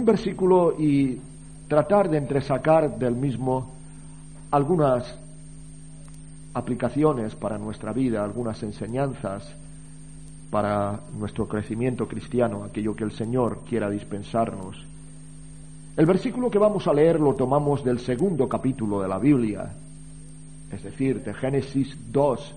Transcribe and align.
Un 0.00 0.06
versículo 0.06 0.74
y 0.78 1.20
tratar 1.68 2.08
de 2.08 2.16
entresacar 2.16 2.98
del 2.98 3.14
mismo 3.14 3.70
algunas 4.50 5.14
aplicaciones 6.54 7.34
para 7.34 7.58
nuestra 7.58 7.92
vida, 7.92 8.24
algunas 8.24 8.62
enseñanzas 8.62 9.54
para 10.50 11.00
nuestro 11.18 11.46
crecimiento 11.46 12.08
cristiano, 12.08 12.64
aquello 12.64 12.96
que 12.96 13.04
el 13.04 13.12
Señor 13.12 13.60
quiera 13.68 13.90
dispensarnos. 13.90 14.82
El 15.98 16.06
versículo 16.06 16.50
que 16.50 16.58
vamos 16.58 16.86
a 16.86 16.94
leer 16.94 17.20
lo 17.20 17.34
tomamos 17.34 17.84
del 17.84 17.98
segundo 17.98 18.48
capítulo 18.48 19.02
de 19.02 19.08
la 19.08 19.18
Biblia, 19.18 19.70
es 20.72 20.82
decir, 20.82 21.22
de 21.22 21.34
Génesis 21.34 21.94
2. 22.10 22.54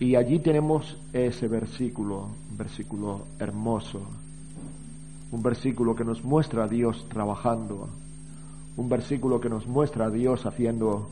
Y 0.00 0.16
allí 0.16 0.38
tenemos 0.40 0.98
ese 1.14 1.48
versículo, 1.48 2.28
un 2.50 2.58
versículo 2.58 3.22
hermoso, 3.38 4.02
un 5.30 5.42
versículo 5.42 5.94
que 5.94 6.04
nos 6.04 6.24
muestra 6.24 6.64
a 6.64 6.68
Dios 6.68 7.06
trabajando, 7.08 7.88
un 8.76 8.88
versículo 8.88 9.40
que 9.40 9.48
nos 9.48 9.66
muestra 9.66 10.06
a 10.06 10.10
Dios 10.10 10.46
haciendo 10.46 11.08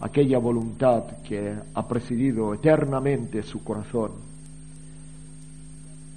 aquella 0.00 0.38
voluntad 0.38 1.04
que 1.28 1.54
ha 1.74 1.88
presidido 1.88 2.54
eternamente 2.54 3.42
su 3.42 3.62
corazón. 3.62 4.12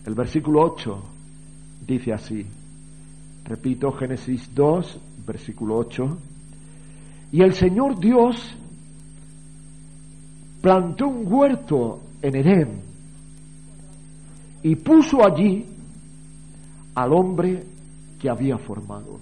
El 0.06 0.16
versículo 0.16 0.62
8 0.62 1.04
dice 1.86 2.14
así, 2.14 2.46
repito, 3.44 3.92
Génesis 3.92 4.50
2, 4.54 5.00
versículo 5.26 5.78
8, 5.78 6.18
y 7.34 7.42
el 7.42 7.54
Señor 7.54 8.00
Dios 8.00 8.56
plantó 10.62 11.08
un 11.08 11.26
huerto 11.32 12.00
en 12.22 12.36
Edén 12.36 12.82
y 14.62 14.76
puso 14.78 15.26
allí 15.26 15.73
al 16.96 17.14
hombre 17.14 17.64
que 18.20 18.30
había 18.30 18.58
formado. 18.58 19.20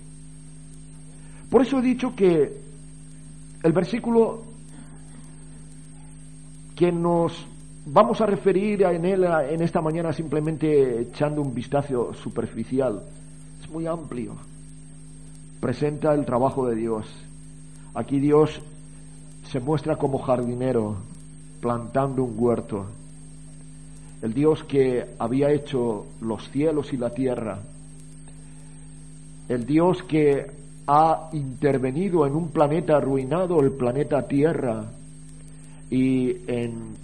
Por 1.50 1.62
eso 1.62 1.80
he 1.80 1.82
dicho 1.82 2.16
que 2.16 2.62
el 3.64 3.74
versículo 3.74 4.44
que 6.76 6.92
nos 6.92 7.46
vamos 7.86 8.22
a 8.22 8.26
referir 8.26 8.84
en 8.84 9.06
él 9.06 9.24
en 9.24 9.62
esta 9.62 9.82
mañana 9.82 10.14
simplemente 10.14 11.02
echando 11.02 11.42
un 11.42 11.54
vistazo 11.54 12.14
superficial 12.14 13.04
es 13.62 13.70
muy 13.70 13.86
amplio. 13.86 14.36
Presenta 15.60 16.14
el 16.14 16.26
trabajo 16.26 16.68
de 16.68 16.76
Dios. 16.76 17.06
Aquí 17.94 18.20
Dios 18.20 18.62
se 19.44 19.60
muestra 19.60 19.98
como 19.98 20.20
jardinero 20.20 20.96
plantando 21.60 22.24
un 22.24 22.34
huerto. 22.36 22.86
El 24.22 24.34
Dios 24.34 24.64
que 24.64 25.06
había 25.18 25.52
hecho 25.52 26.06
los 26.22 26.50
cielos 26.52 26.94
y 26.94 26.98
la 26.98 27.10
tierra. 27.10 27.60
El 29.50 29.66
Dios 29.66 30.04
que 30.04 30.62
ha 30.88 31.30
intervenido 31.34 32.26
en 32.26 32.36
un 32.36 32.50
planeta 32.50 32.98
arruinado, 32.98 33.62
el 33.62 33.72
planeta 33.72 34.28
Tierra, 34.28 34.92
y 35.90 36.32
en 36.48 36.96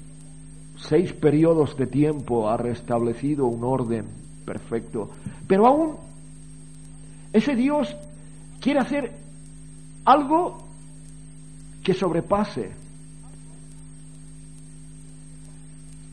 seis 0.78 1.14
periodos 1.14 1.75
de 1.78 1.88
tiempo 1.88 2.50
ha 2.50 2.58
restablecido 2.58 3.46
un 3.46 3.63
orden 3.63 4.06
perfecto. 4.46 5.09
Pero 5.47 5.68
aún 5.68 5.96
ese 7.34 7.56
Dios 7.56 7.96
quiere 8.62 8.80
hacer 8.80 9.12
algo 10.06 10.58
que 11.84 11.94
sobrepase. 11.94 12.72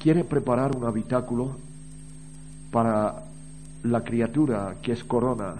Quiere 0.04 0.22
preparar 0.22 0.76
un 0.76 0.84
habitáculo 0.84 1.56
para 2.70 3.24
la 3.84 4.04
criatura 4.04 4.76
que 4.82 4.92
es 4.92 5.02
corona 5.02 5.54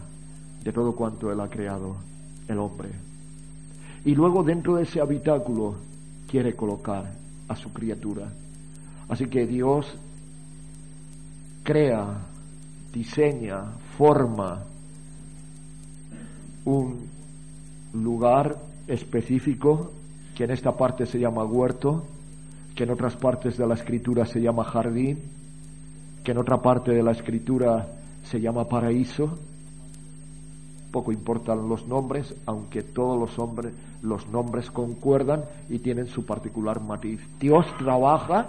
de 0.62 0.70
todo 0.70 0.94
cuanto 0.94 1.32
Él 1.32 1.40
ha 1.40 1.48
creado, 1.48 1.96
el 2.46 2.58
hombre. 2.58 2.90
Y 4.04 4.14
luego 4.14 4.42
dentro 4.42 4.76
de 4.76 4.82
ese 4.82 5.00
habitáculo 5.00 5.76
quiere 6.30 6.54
colocar 6.54 7.10
a 7.48 7.56
su 7.56 7.72
criatura. 7.72 8.30
Así 9.08 9.28
que 9.28 9.46
Dios 9.46 9.86
crea, 11.62 12.26
diseña, 12.92 13.62
forma 13.96 14.62
un 16.66 17.08
lugar 17.94 18.58
específico 18.88 19.90
que 20.36 20.44
en 20.44 20.50
esta 20.50 20.76
parte 20.76 21.06
se 21.06 21.18
llama 21.18 21.44
huerto, 21.44 22.04
que 22.74 22.84
en 22.84 22.90
otras 22.90 23.16
partes 23.16 23.56
de 23.56 23.66
la 23.66 23.74
escritura 23.74 24.26
se 24.26 24.40
llama 24.40 24.64
jardín, 24.64 25.18
que 26.22 26.32
en 26.32 26.38
otra 26.38 26.60
parte 26.60 26.92
de 26.92 27.02
la 27.02 27.12
escritura 27.12 27.86
se 28.24 28.40
llama 28.40 28.64
paraíso. 28.64 29.38
Poco 30.90 31.12
importan 31.12 31.68
los 31.68 31.86
nombres, 31.86 32.34
aunque 32.46 32.82
todos 32.82 33.18
los, 33.18 33.38
hombres, 33.38 33.72
los 34.02 34.26
nombres 34.28 34.70
concuerdan 34.70 35.44
y 35.68 35.78
tienen 35.78 36.06
su 36.06 36.24
particular 36.24 36.80
matiz. 36.80 37.20
Dios 37.38 37.66
trabaja 37.78 38.48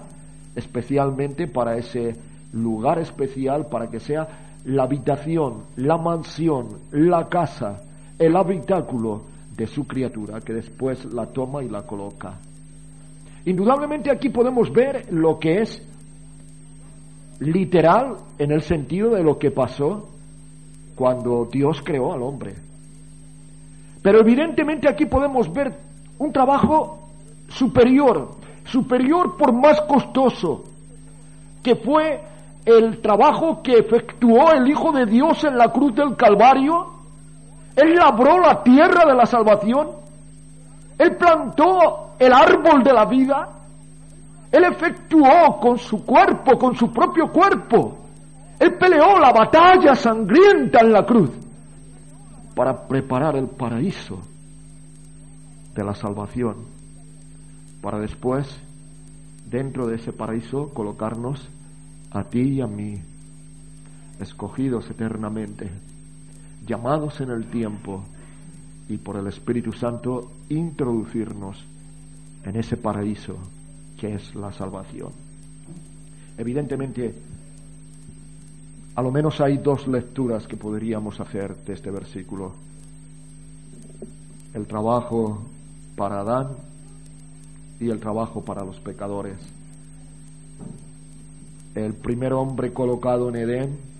especialmente 0.56 1.48
para 1.48 1.78
ese 1.78 2.16
lugar 2.54 3.00
especial, 3.00 3.68
para 3.68 3.90
que 3.90 4.00
sea 4.00 4.28
la 4.66 4.84
habitación, 4.84 5.64
la 5.76 5.98
mansión, 5.98 6.68
la 6.92 7.28
casa, 7.28 7.82
el 8.18 8.36
habitáculo 8.36 9.24
de 9.56 9.68
su 9.68 9.86
criatura, 9.86 10.40
que 10.42 10.54
después 10.54 11.06
la 11.06 11.28
toma 11.28 11.64
y 11.64 11.70
la 11.70 11.84
coloca. 11.84 12.38
Indudablemente 13.46 14.12
aquí 14.12 14.30
podemos 14.30 14.72
ver 14.72 15.12
lo 15.12 15.40
que 15.40 15.62
es 15.62 15.82
literal 17.40 18.18
en 18.40 18.52
el 18.52 18.62
sentido 18.62 19.12
de 19.12 19.24
lo 19.24 19.38
que 19.38 19.52
pasó 19.52 20.10
cuando 20.96 21.46
Dios 21.52 21.82
creó 21.84 22.14
al 22.14 22.24
hombre. 22.24 22.56
Pero 24.02 24.20
evidentemente 24.20 24.90
aquí 24.90 25.06
podemos 25.06 25.52
ver 25.52 25.74
un 26.18 26.32
trabajo 26.32 27.10
superior, 27.50 28.32
superior 28.64 29.36
por 29.38 29.54
más 29.54 29.82
costoso, 29.82 30.64
que 31.62 31.76
fue 31.76 32.22
el 32.66 33.00
trabajo 33.02 33.62
que 33.62 33.74
efectuó 33.74 34.52
el 34.54 34.68
Hijo 34.70 34.92
de 34.92 35.06
Dios 35.06 35.44
en 35.44 35.58
la 35.58 35.72
cruz 35.72 35.94
del 35.96 36.16
Calvario. 36.16 36.88
Él 37.76 37.96
labró 37.96 38.40
la 38.40 38.64
tierra 38.64 39.06
de 39.06 39.16
la 39.16 39.26
salvación. 39.26 40.05
Él 40.98 41.16
plantó 41.18 42.16
el 42.18 42.32
árbol 42.32 42.84
de 42.84 42.94
la 42.94 43.06
vida. 43.06 43.50
Él 44.52 44.64
efectuó 44.64 45.60
con 45.60 45.78
su 45.78 46.06
cuerpo, 46.06 46.58
con 46.58 46.76
su 46.76 46.92
propio 46.92 47.32
cuerpo. 47.32 47.98
Él 48.60 48.76
peleó 48.76 49.20
la 49.20 49.32
batalla 49.32 49.96
sangrienta 49.96 50.80
en 50.82 50.94
la 50.94 51.06
cruz 51.06 51.30
para 52.56 52.88
preparar 52.88 53.36
el 53.36 53.48
paraíso 53.48 54.20
de 55.74 55.84
la 55.84 55.94
salvación, 55.94 56.56
para 57.82 58.00
después, 58.00 58.48
dentro 59.46 59.88
de 59.88 59.96
ese 59.96 60.14
paraíso, 60.14 60.70
colocarnos 60.74 61.46
a 62.12 62.24
ti 62.24 62.54
y 62.54 62.62
a 62.62 62.68
mí, 62.68 62.96
escogidos 64.22 64.90
eternamente, 64.90 65.70
llamados 66.66 67.20
en 67.20 67.32
el 67.32 67.46
tiempo 67.48 68.06
y 68.88 68.98
por 68.98 69.18
el 69.18 69.28
Espíritu 69.28 69.72
Santo 69.72 70.32
introducirnos 70.50 71.64
en 72.44 72.56
ese 72.56 72.78
paraíso 72.78 73.38
que 73.98 74.16
es 74.16 74.36
la 74.36 74.52
salvación. 74.52 75.12
Evidentemente, 76.38 77.14
a 78.96 79.02
lo 79.02 79.12
menos 79.12 79.42
hay 79.42 79.58
dos 79.58 79.88
lecturas 79.88 80.48
que 80.48 80.58
podríamos 80.58 81.20
hacer 81.20 81.56
de 81.66 81.74
este 81.74 81.90
versículo. 81.92 82.54
El 84.54 84.68
trabajo 84.68 85.42
para 85.96 86.22
Adán 86.22 86.50
y 87.80 87.90
el 87.90 88.00
trabajo 88.00 88.44
para 88.44 88.64
los 88.64 88.80
pecadores. 88.80 89.38
El 91.74 91.94
primer 91.94 92.34
hombre 92.34 92.72
colocado 92.72 93.30
en 93.30 93.36
Edén 93.36 93.95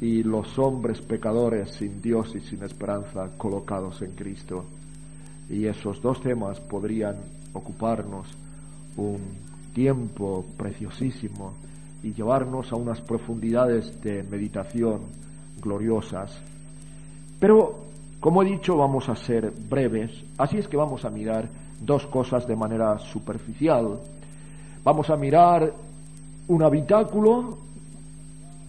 y 0.00 0.22
los 0.22 0.58
hombres 0.58 1.00
pecadores 1.00 1.70
sin 1.70 2.02
Dios 2.02 2.34
y 2.34 2.40
sin 2.40 2.62
esperanza 2.62 3.30
colocados 3.36 4.02
en 4.02 4.12
Cristo. 4.12 4.64
Y 5.48 5.66
esos 5.66 6.02
dos 6.02 6.20
temas 6.20 6.60
podrían 6.60 7.16
ocuparnos 7.52 8.26
un 8.96 9.18
tiempo 9.72 10.44
preciosísimo 10.56 11.54
y 12.02 12.12
llevarnos 12.12 12.72
a 12.72 12.76
unas 12.76 13.00
profundidades 13.00 14.00
de 14.02 14.22
meditación 14.22 15.00
gloriosas. 15.60 16.38
Pero, 17.38 17.84
como 18.20 18.42
he 18.42 18.46
dicho, 18.46 18.76
vamos 18.76 19.08
a 19.08 19.16
ser 19.16 19.50
breves, 19.50 20.10
así 20.38 20.58
es 20.58 20.68
que 20.68 20.76
vamos 20.76 21.04
a 21.04 21.10
mirar 21.10 21.48
dos 21.80 22.06
cosas 22.06 22.46
de 22.46 22.56
manera 22.56 22.98
superficial. 22.98 23.98
Vamos 24.84 25.10
a 25.10 25.16
mirar 25.16 25.72
un 26.48 26.62
habitáculo 26.62 27.58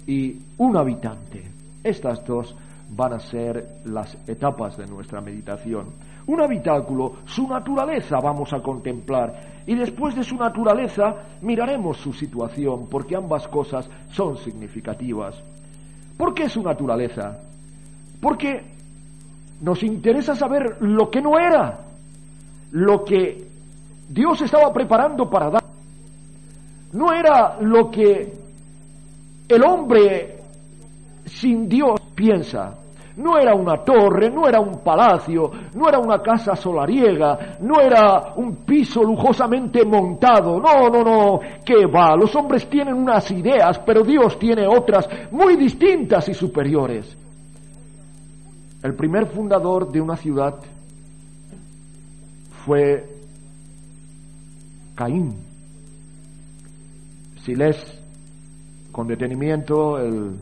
y 0.07 0.39
un 0.57 0.77
habitante. 0.77 1.43
Estas 1.83 2.25
dos 2.25 2.55
van 2.89 3.13
a 3.13 3.19
ser 3.19 3.81
las 3.85 4.17
etapas 4.27 4.77
de 4.77 4.87
nuestra 4.87 5.21
meditación. 5.21 5.87
Un 6.25 6.41
habitáculo, 6.41 7.17
su 7.25 7.47
naturaleza 7.47 8.17
vamos 8.21 8.51
a 8.53 8.61
contemplar 8.61 9.57
y 9.65 9.75
después 9.75 10.15
de 10.15 10.23
su 10.23 10.35
naturaleza 10.35 11.15
miraremos 11.41 11.97
su 11.97 12.13
situación 12.13 12.87
porque 12.89 13.15
ambas 13.15 13.47
cosas 13.47 13.89
son 14.11 14.37
significativas. 14.37 15.35
¿Por 16.17 16.33
qué 16.33 16.49
su 16.49 16.63
naturaleza? 16.63 17.37
Porque 18.21 18.63
nos 19.61 19.83
interesa 19.83 20.35
saber 20.35 20.77
lo 20.81 21.09
que 21.09 21.21
no 21.21 21.37
era, 21.37 21.79
lo 22.71 23.03
que 23.03 23.47
Dios 24.09 24.41
estaba 24.41 24.73
preparando 24.73 25.29
para 25.29 25.49
dar. 25.49 25.63
No 26.93 27.13
era 27.13 27.57
lo 27.61 27.91
que 27.91 28.46
el 29.47 29.63
hombre 29.63 30.37
sin 31.25 31.67
Dios 31.67 31.99
piensa. 32.15 32.77
No 33.17 33.35
era 33.39 33.55
una 33.55 33.83
torre, 33.83 34.29
no 34.29 34.47
era 34.47 34.59
un 34.59 34.83
palacio, 34.83 35.49
no 35.73 35.89
era 35.89 35.97
una 35.97 36.21
casa 36.21 36.55
solariega, 36.55 37.57
no 37.61 37.81
era 37.81 38.33
un 38.35 38.57
piso 38.57 39.01
lujosamente 39.01 39.83
montado. 39.83 40.59
No, 40.59 40.87
no, 40.89 41.03
no, 41.03 41.39
que 41.65 41.87
va. 41.87 42.15
Los 42.15 42.35
hombres 42.35 42.69
tienen 42.69 42.93
unas 42.93 43.31
ideas, 43.31 43.79
pero 43.79 44.03
Dios 44.03 44.37
tiene 44.37 44.67
otras 44.67 45.09
muy 45.31 45.55
distintas 45.55 46.29
y 46.29 46.35
superiores. 46.35 47.17
El 48.83 48.93
primer 48.93 49.25
fundador 49.25 49.91
de 49.91 49.99
una 49.99 50.15
ciudad 50.15 50.53
fue 52.65 53.03
Caín. 54.93 55.33
Si 57.43 57.55
lees 57.55 57.99
con 58.97 59.07
detenimiento 59.07 59.99
el, 59.99 60.39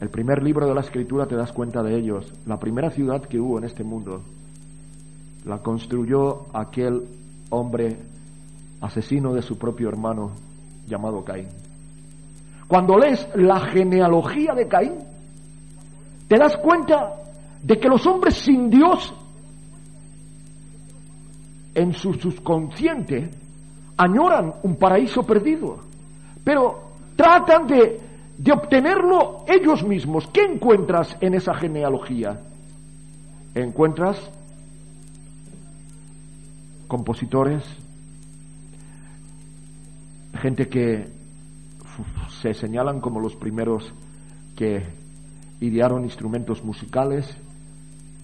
el 0.00 0.08
primer 0.08 0.42
libro 0.42 0.66
de 0.66 0.74
la 0.74 0.80
escritura 0.80 1.26
te 1.26 1.36
das 1.36 1.52
cuenta 1.52 1.82
de 1.82 1.94
ellos. 1.94 2.32
La 2.46 2.58
primera 2.58 2.88
ciudad 2.88 3.20
que 3.20 3.38
hubo 3.38 3.58
en 3.58 3.64
este 3.64 3.84
mundo 3.84 4.22
la 5.44 5.58
construyó 5.58 6.46
aquel 6.54 7.02
hombre 7.50 7.98
asesino 8.80 9.34
de 9.34 9.42
su 9.42 9.58
propio 9.58 9.90
hermano 9.90 10.30
llamado 10.86 11.22
Caín. 11.22 11.48
Cuando 12.66 12.96
lees 12.96 13.28
la 13.34 13.60
genealogía 13.60 14.54
de 14.54 14.66
Caín, 14.66 14.94
te 16.28 16.38
das 16.38 16.56
cuenta 16.56 17.12
de 17.62 17.76
que 17.76 17.88
los 17.88 18.06
hombres 18.06 18.36
sin 18.36 18.70
Dios 18.70 19.12
en 21.74 21.92
su 21.92 22.14
subconsciente 22.14 23.28
añoran 23.98 24.54
un 24.62 24.76
paraíso 24.76 25.24
perdido, 25.24 25.80
pero 26.42 26.87
tratan 27.18 27.66
de, 27.66 28.00
de 28.38 28.52
obtenerlo 28.52 29.44
ellos 29.48 29.82
mismos. 29.82 30.28
¿Qué 30.28 30.44
encuentras 30.44 31.16
en 31.20 31.34
esa 31.34 31.52
genealogía? 31.52 32.40
Encuentras 33.56 34.30
compositores, 36.86 37.64
gente 40.34 40.68
que 40.68 41.08
se 42.40 42.54
señalan 42.54 43.00
como 43.00 43.18
los 43.18 43.34
primeros 43.34 43.92
que 44.54 44.84
idearon 45.60 46.04
instrumentos 46.04 46.62
musicales, 46.62 47.36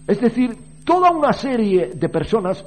es 0.07 0.21
decir, 0.21 0.57
toda 0.85 1.11
una 1.11 1.33
serie 1.33 1.91
de 1.97 2.09
personas 2.09 2.65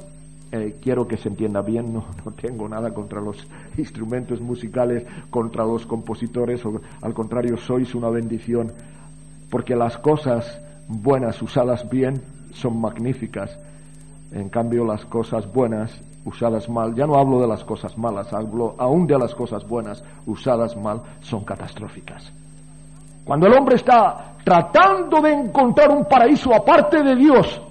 eh, 0.52 0.76
quiero 0.82 1.08
que 1.08 1.18
se 1.18 1.30
entienda 1.30 1.62
bien, 1.62 1.94
no, 1.94 2.06
tengo 2.42 2.70
nada 2.70 2.94
contra 2.94 3.20
los 3.20 3.46
instrumentos 3.78 4.40
musicales, 4.40 5.06
contra 5.30 5.66
los 5.66 5.86
compositores, 5.86 6.62
al 7.02 7.14
contrario, 7.14 7.58
sois 7.58 7.94
una 7.94 8.10
bendición, 8.10 8.72
porque 9.50 9.76
las 9.76 9.98
cosas 9.98 10.62
buenas 10.88 11.42
usadas 11.42 11.90
bien 11.90 12.22
son 12.54 12.80
magníficas, 12.80 13.60
en 14.32 14.50
cambio 14.50 14.86
las 14.86 15.06
cosas 15.06 15.52
buenas 15.52 16.02
usadas 16.24 16.70
mal, 16.70 16.96
ya 16.96 17.06
no 17.06 17.16
hablo 17.16 17.42
de 17.42 17.48
las 17.48 17.64
cosas 17.64 17.98
malas, 17.98 18.32
hablo 18.34 18.76
aún 18.78 19.06
de 19.08 19.18
las 19.18 19.34
cosas 19.36 19.68
buenas 19.68 20.04
usadas 20.26 20.76
mal, 20.76 21.02
son 21.22 21.44
catastróficas. 21.44 22.32
Cuando 23.26 23.48
el 23.48 23.54
hombre 23.54 23.76
está 23.76 24.36
tratando 24.44 25.22
de 25.22 25.34
encontrar 25.34 25.92
un 25.92 26.06
paraíso 26.06 26.54
aparte 26.56 27.04
de 27.04 27.16
Dios, 27.16 27.62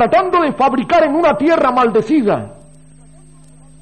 tratando 0.00 0.40
de 0.40 0.52
fabricar 0.52 1.04
en 1.06 1.14
una 1.14 1.36
tierra 1.36 1.70
maldecida 1.72 2.54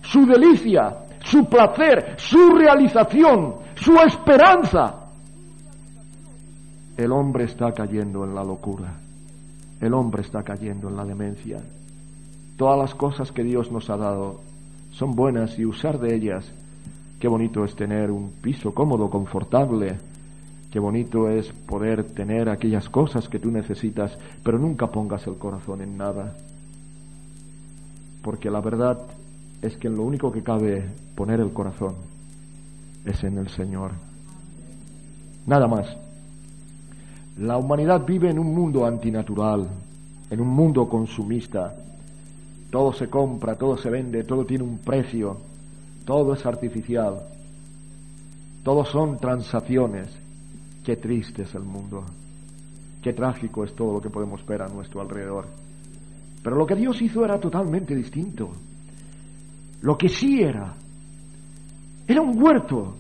su 0.03 0.27
delicia, 0.27 0.97
su 1.21 1.45
placer, 1.45 2.17
su 2.17 2.57
realización, 2.57 3.55
su 3.77 3.95
esperanza. 4.01 5.11
El 6.97 7.13
hombre 7.13 7.45
está 7.45 7.71
cayendo 7.71 8.25
en 8.25 8.35
la 8.35 8.43
locura, 8.43 8.95
el 9.81 9.95
hombre 9.95 10.23
está 10.23 10.43
cayendo 10.43 10.89
en 10.89 10.97
la 10.97 11.05
demencia. 11.05 11.59
Todas 12.57 12.79
las 12.79 12.97
cosas 12.97 13.31
que 13.31 13.45
Dios 13.45 13.71
nos 13.71 13.89
ha 13.89 13.97
dado 13.97 14.41
son 14.91 15.15
buenas 15.15 15.57
y 15.57 15.67
usar 15.67 16.01
de 16.01 16.17
ellas, 16.17 16.53
qué 17.21 17.29
bonito 17.29 17.63
es 17.63 17.77
tener 17.77 18.11
un 18.11 18.33
piso 18.43 18.75
cómodo, 18.75 19.09
confortable, 19.09 19.99
Qué 20.71 20.79
bonito 20.79 21.31
es 21.31 21.51
poder 21.51 22.05
tener 22.05 22.51
aquellas 22.51 22.91
cosas 22.91 23.29
que 23.29 23.39
tú 23.39 23.51
necesitas, 23.51 24.19
pero 24.43 24.59
nunca 24.59 24.89
pongas 24.89 25.27
el 25.27 25.37
corazón 25.37 25.81
en 25.81 25.97
nada. 25.97 26.37
Porque 28.23 28.51
la 28.51 28.61
verdad 28.61 28.99
es 29.63 29.79
que 29.79 29.89
lo 29.89 30.03
único 30.03 30.31
que 30.31 30.43
cabe 30.43 30.85
poner 31.15 31.41
el 31.41 31.53
corazón 31.53 31.95
es 33.07 33.25
en 33.25 33.39
el 33.39 33.49
Señor. 33.49 33.93
Nada 35.47 35.67
más. 35.67 35.97
La 37.39 37.57
humanidad 37.57 38.05
vive 38.05 38.29
en 38.29 38.39
un 38.39 38.55
mundo 38.55 38.85
antinatural, 38.85 39.67
en 40.29 40.41
un 40.41 40.49
mundo 40.49 40.87
consumista. 40.87 41.75
Todo 42.71 42.93
se 42.93 43.09
compra, 43.09 43.55
todo 43.55 43.79
se 43.79 43.89
vende, 43.89 44.25
todo 44.25 44.45
tiene 44.45 44.65
un 44.65 44.79
precio, 44.79 45.39
todo 46.05 46.35
es 46.35 46.45
artificial. 46.45 47.23
Todos 48.63 48.91
son 48.91 49.17
transacciones 49.17 50.28
Qué 50.89 50.97
triste 50.97 51.43
es 51.43 51.55
el 51.55 51.65
mundo, 51.65 52.03
qué 53.03 53.13
trágico 53.13 53.63
es 53.63 53.75
todo 53.75 53.93
lo 53.93 54.01
que 54.01 54.09
podemos 54.09 54.43
ver 54.47 54.63
a 54.63 54.69
nuestro 54.69 55.03
alrededor. 55.03 55.45
Pero 56.43 56.57
lo 56.57 56.65
que 56.65 56.77
Dios 56.77 57.03
hizo 57.03 57.27
era 57.27 57.39
totalmente 57.39 57.95
distinto. 57.95 58.49
Lo 59.83 59.99
que 59.99 60.09
sí 60.09 60.41
era, 60.41 60.73
era 62.07 62.23
un 62.23 62.43
huerto, 62.43 62.95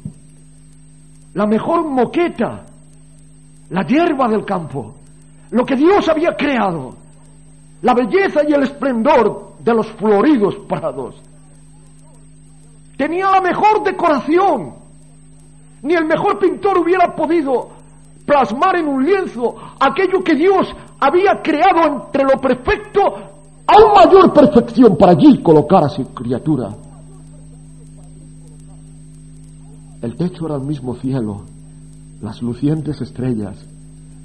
la 1.33 1.47
mejor 1.47 1.88
moqueta, 1.88 2.66
la 3.71 3.87
hierba 3.87 4.28
del 4.28 4.45
campo, 4.45 4.95
lo 5.52 5.64
que 5.64 5.76
Dios 5.76 6.07
había 6.11 6.37
creado, 6.37 6.95
la 7.80 7.95
belleza 7.95 8.42
y 8.47 8.52
el 8.52 8.64
esplendor 8.64 9.54
de 9.61 9.73
los 9.73 9.90
floridos 9.92 10.57
prados. 10.68 11.23
Tenía 12.99 13.30
la 13.30 13.40
mejor 13.40 13.83
decoración. 13.83 14.75
Ni 15.80 15.95
el 15.95 16.04
mejor 16.07 16.40
pintor 16.40 16.76
hubiera 16.76 17.14
podido 17.14 17.77
plasmar 18.28 18.76
en 18.76 18.87
un 18.87 19.02
lienzo 19.02 19.54
aquello 19.80 20.23
que 20.23 20.35
Dios 20.35 20.68
había 21.00 21.40
creado 21.42 22.04
entre 22.04 22.25
lo 22.25 22.38
perfecto 22.38 23.00
a 23.66 23.76
una 23.78 24.04
mayor 24.04 24.35
perfección 24.35 24.99
para 24.99 25.12
allí 25.12 25.42
colocar 25.42 25.85
a 25.85 25.88
su 25.88 26.04
criatura. 26.12 26.68
El 30.02 30.14
techo 30.16 30.44
era 30.44 30.56
el 30.56 30.62
mismo 30.62 30.94
cielo, 30.97 31.40
las 32.20 32.42
lucientes 32.42 33.00
estrellas, 33.00 33.64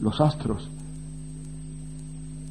los 0.01 0.19
astros. 0.19 0.69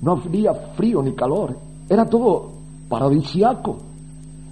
No 0.01 0.13
había 0.13 0.55
frío 0.75 1.03
ni 1.03 1.13
calor, 1.13 1.59
era 1.87 2.07
todo 2.07 2.51
paradisiaco, 2.89 3.77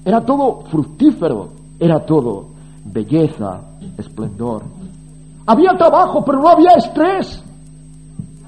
era 0.05 0.21
todo 0.21 0.67
fructífero, 0.71 1.49
era 1.79 2.05
todo 2.05 2.49
belleza, 2.85 3.63
esplendor. 3.97 4.65
Había 5.51 5.77
trabajo, 5.77 6.25
pero 6.25 6.39
no 6.39 6.49
había 6.49 6.71
estrés. 6.77 7.43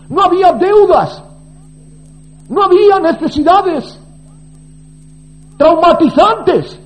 No 0.09 0.23
había 0.23 0.52
deudas. 0.52 1.21
No 2.49 2.62
había 2.62 3.00
necesidades 3.00 3.99
traumatizantes. 5.56 6.78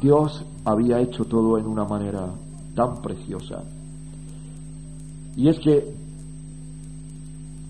Dios 0.00 0.42
había 0.64 1.00
hecho 1.00 1.26
todo 1.26 1.58
en 1.58 1.66
una 1.66 1.84
manera 1.84 2.30
tan 2.74 3.02
preciosa. 3.02 3.62
Y 5.36 5.50
es 5.50 5.58
que 5.58 5.94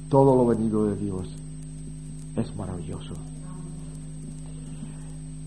todo 0.09 0.37
lo 0.37 0.47
venido 0.47 0.85
de 0.85 0.97
Dios 0.97 1.27
es 2.37 2.55
maravilloso. 2.55 3.15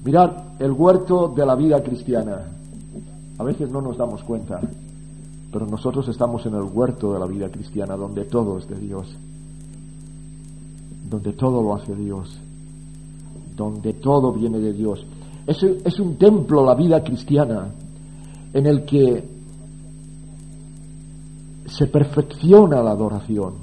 Mirad 0.03 0.31
el 0.59 0.73
huerto 0.73 1.29
de 1.29 1.45
la 1.45 1.55
vida 1.55 1.81
cristiana. 1.81 2.56
A 3.37 3.43
veces 3.43 3.69
no 3.71 3.81
nos 3.81 3.97
damos 3.97 4.23
cuenta, 4.23 4.59
Pero 5.51 5.65
nosotros 5.65 6.07
estamos 6.09 6.45
en 6.45 6.55
el 6.55 6.63
huerto 6.63 7.13
de 7.13 7.19
la 7.19 7.25
vida 7.25 7.49
cristiana, 7.49 7.95
donde 7.95 8.25
todo 8.25 8.57
es 8.57 8.67
de 8.67 8.75
Dios, 8.75 9.07
donde 11.09 11.33
todo 11.33 11.63
lo 11.63 11.73
hace 11.73 11.95
Dios, 11.95 12.37
donde 13.55 13.93
todo 13.93 14.33
viene 14.33 14.59
de 14.59 14.73
Dios. 14.73 15.05
Es, 15.45 15.63
es 15.63 15.99
un 15.99 16.17
templo 16.17 16.65
la 16.65 16.75
vida 16.75 17.01
cristiana 17.01 17.71
en 18.53 18.65
el 18.65 18.85
que 18.85 19.23
se 21.65 21.87
perfecciona 21.87 22.81
la 22.81 22.91
adoración. 22.91 23.53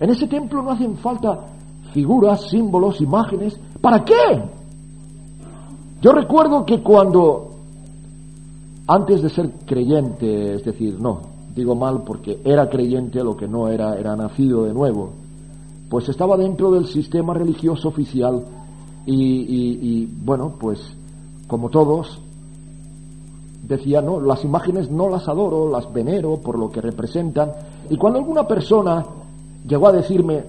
En 0.00 0.10
ese 0.10 0.26
templo 0.26 0.62
no 0.62 0.72
hacen 0.72 0.96
falta 0.96 1.52
figuras, 1.92 2.48
símbolos, 2.48 3.00
imágenes. 3.00 3.58
¿Para 3.80 4.04
qué? 4.04 4.42
Yo 6.00 6.12
recuerdo 6.12 6.64
que 6.64 6.82
cuando, 6.82 7.51
antes 8.86 9.22
de 9.22 9.28
ser 9.28 9.50
creyente, 9.66 10.54
es 10.54 10.64
decir, 10.64 10.98
no, 11.00 11.20
digo 11.54 11.74
mal 11.74 12.02
porque 12.04 12.40
era 12.44 12.68
creyente, 12.68 13.22
lo 13.22 13.36
que 13.36 13.46
no 13.46 13.68
era, 13.68 13.96
era 13.96 14.16
nacido 14.16 14.64
de 14.64 14.74
nuevo, 14.74 15.10
pues 15.88 16.08
estaba 16.08 16.36
dentro 16.36 16.70
del 16.72 16.86
sistema 16.86 17.34
religioso 17.34 17.88
oficial 17.88 18.42
y, 19.04 20.06
bueno, 20.06 20.54
pues 20.58 20.80
como 21.46 21.68
todos, 21.68 22.20
decía, 23.62 24.00
no, 24.00 24.20
las 24.20 24.44
imágenes 24.44 24.90
no 24.90 25.08
las 25.08 25.28
adoro, 25.28 25.70
las 25.70 25.92
venero 25.92 26.40
por 26.40 26.58
lo 26.58 26.70
que 26.70 26.80
representan. 26.80 27.50
Y 27.90 27.96
cuando 27.96 28.20
alguna 28.20 28.46
persona 28.46 29.04
llegó 29.66 29.88
a 29.88 29.92
decirme, 29.92 30.44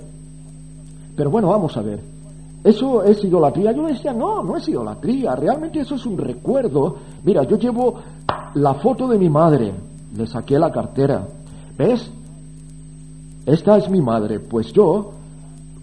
pero 1.16 1.30
bueno, 1.30 1.50
vamos 1.50 1.76
a 1.76 1.82
ver, 1.82 2.00
¿eso 2.64 3.04
es 3.04 3.24
idolatría? 3.24 3.72
Yo 3.72 3.88
decía, 3.88 4.14
no, 4.14 4.44
no 4.44 4.58
es 4.58 4.68
idolatría, 4.68 5.36
realmente 5.36 5.80
eso 5.80 5.96
es 5.96 6.06
un 6.06 6.18
recuerdo. 6.18 6.96
Mira, 7.24 7.44
yo 7.44 7.58
llevo 7.58 7.96
la 8.56 8.76
foto 8.76 9.08
de 9.08 9.18
mi 9.18 9.30
madre, 9.30 9.74
le 10.16 10.28
saqué 10.28 10.58
la 10.58 10.72
cartera, 10.72 11.28
¿ves? 11.78 12.12
Esta 13.46 13.78
es 13.78 13.90
mi 13.90 14.02
madre, 14.02 14.40
pues 14.40 14.72
yo 14.72 15.12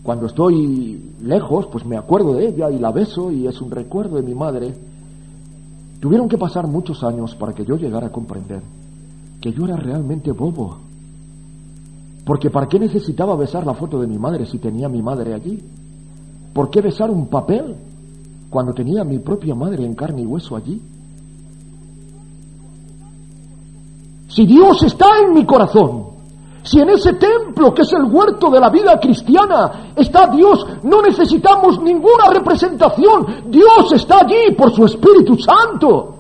cuando 0.03 0.27
estoy 0.27 1.13
lejos, 1.21 1.67
pues 1.67 1.85
me 1.85 1.97
acuerdo 1.97 2.35
de 2.35 2.49
ella 2.49 2.71
y 2.71 2.79
la 2.79 2.91
beso 2.91 3.31
y 3.31 3.47
es 3.47 3.61
un 3.61 3.71
recuerdo 3.71 4.17
de 4.17 4.23
mi 4.23 4.35
madre. 4.35 4.73
Tuvieron 6.01 6.29
que 6.29 6.39
pasar 6.39 6.67
muchos 6.67 7.05
años 7.05 7.35
para 7.35 7.53
que 7.53 7.65
yo 7.65 7.77
llegara 7.77 8.07
a 8.07 8.13
comprender 8.13 8.63
que 9.41 9.53
yo 9.53 9.65
era 9.65 9.77
realmente 9.77 10.33
bobo. 10.33 10.77
Porque 12.25 12.51
¿para 12.51 12.69
qué 12.69 12.79
necesitaba 12.79 13.35
besar 13.37 13.67
la 13.67 13.75
foto 13.75 14.01
de 14.01 14.07
mi 14.07 14.19
madre 14.19 14.47
si 14.47 14.59
tenía 14.59 14.89
mi 14.89 15.03
madre 15.03 15.35
allí? 15.35 15.59
¿Por 16.53 16.71
qué 16.71 16.81
besar 16.81 17.11
un 17.11 17.27
papel 17.29 17.77
cuando 18.49 18.73
tenía 18.73 19.05
mi 19.05 19.19
propia 19.19 19.55
madre 19.55 19.85
en 19.85 19.95
carne 19.95 20.23
y 20.23 20.27
hueso 20.27 20.57
allí? 20.57 20.81
Si 24.29 24.47
Dios 24.47 24.83
está 24.83 25.07
en 25.25 25.35
mi 25.35 25.45
corazón, 25.45 26.07
si 26.63 26.79
en 26.79 26.91
ese 26.91 27.15
templo, 27.15 27.73
que 27.73 27.83
es 27.83 27.93
el 27.93 28.05
huerto 28.05 28.51
de 28.51 28.61
la 28.61 28.69
vida 28.69 28.99
cristiana, 29.01 29.93
está 29.97 30.27
Dios, 30.29 30.65
no 30.83 31.01
necesitamos 31.03 31.81
ninguna 31.81 32.29
representación. 32.33 33.45
Dios 33.47 33.93
está 33.93 34.21
allí 34.21 34.55
por 34.57 34.73
su 34.73 34.85
Espíritu 34.85 35.37
Santo. 35.37 36.17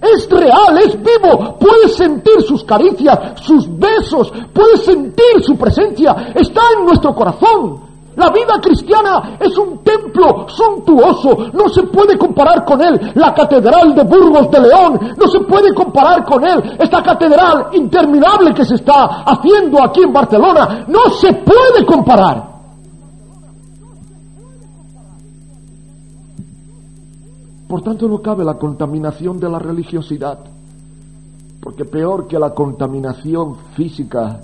Es 0.00 0.28
real, 0.30 0.78
es 0.84 0.96
vivo, 0.96 1.56
puedes 1.58 1.96
sentir 1.96 2.40
sus 2.42 2.62
caricias, 2.64 3.40
sus 3.42 3.68
besos, 3.78 4.32
puedes 4.52 4.84
sentir 4.84 5.42
su 5.42 5.56
presencia, 5.56 6.32
está 6.34 6.60
en 6.78 6.84
nuestro 6.84 7.14
corazón. 7.14 7.87
La 8.18 8.30
vida 8.30 8.60
cristiana 8.60 9.38
es 9.38 9.56
un 9.56 9.78
templo 9.84 10.48
suntuoso, 10.48 11.36
no 11.52 11.68
se 11.68 11.84
puede 11.84 12.18
comparar 12.18 12.64
con 12.64 12.82
él. 12.82 13.12
La 13.14 13.32
catedral 13.32 13.94
de 13.94 14.02
Burgos 14.02 14.50
de 14.50 14.60
León, 14.60 14.98
no 15.16 15.28
se 15.28 15.38
puede 15.40 15.72
comparar 15.72 16.24
con 16.24 16.44
él. 16.44 16.76
Esta 16.80 17.00
catedral 17.00 17.68
interminable 17.74 18.52
que 18.52 18.64
se 18.64 18.74
está 18.74 19.22
haciendo 19.24 19.80
aquí 19.84 20.02
en 20.02 20.12
Barcelona, 20.12 20.84
no 20.88 21.10
se 21.10 21.32
puede 21.32 21.86
comparar. 21.86 22.58
Por 27.68 27.82
tanto, 27.82 28.08
no 28.08 28.20
cabe 28.20 28.44
la 28.44 28.58
contaminación 28.58 29.38
de 29.38 29.48
la 29.48 29.60
religiosidad, 29.60 30.40
porque 31.60 31.84
peor 31.84 32.26
que 32.26 32.36
la 32.36 32.50
contaminación 32.50 33.54
física 33.76 34.40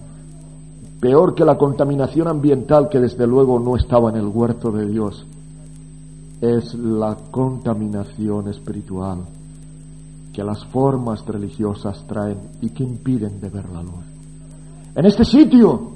peor 1.04 1.34
que 1.34 1.44
la 1.44 1.58
contaminación 1.58 2.28
ambiental 2.28 2.88
que 2.88 2.98
desde 2.98 3.26
luego 3.26 3.58
no 3.58 3.76
estaba 3.76 4.08
en 4.08 4.16
el 4.16 4.26
huerto 4.26 4.70
de 4.70 4.86
Dios, 4.86 5.26
es 6.40 6.72
la 6.72 7.14
contaminación 7.30 8.48
espiritual 8.48 9.18
que 10.32 10.42
las 10.42 10.64
formas 10.64 11.22
religiosas 11.26 12.02
traen 12.06 12.38
y 12.62 12.70
que 12.70 12.84
impiden 12.84 13.38
de 13.38 13.50
ver 13.50 13.68
la 13.68 13.82
luz. 13.82 14.02
En 14.94 15.04
este 15.04 15.26
sitio 15.26 15.92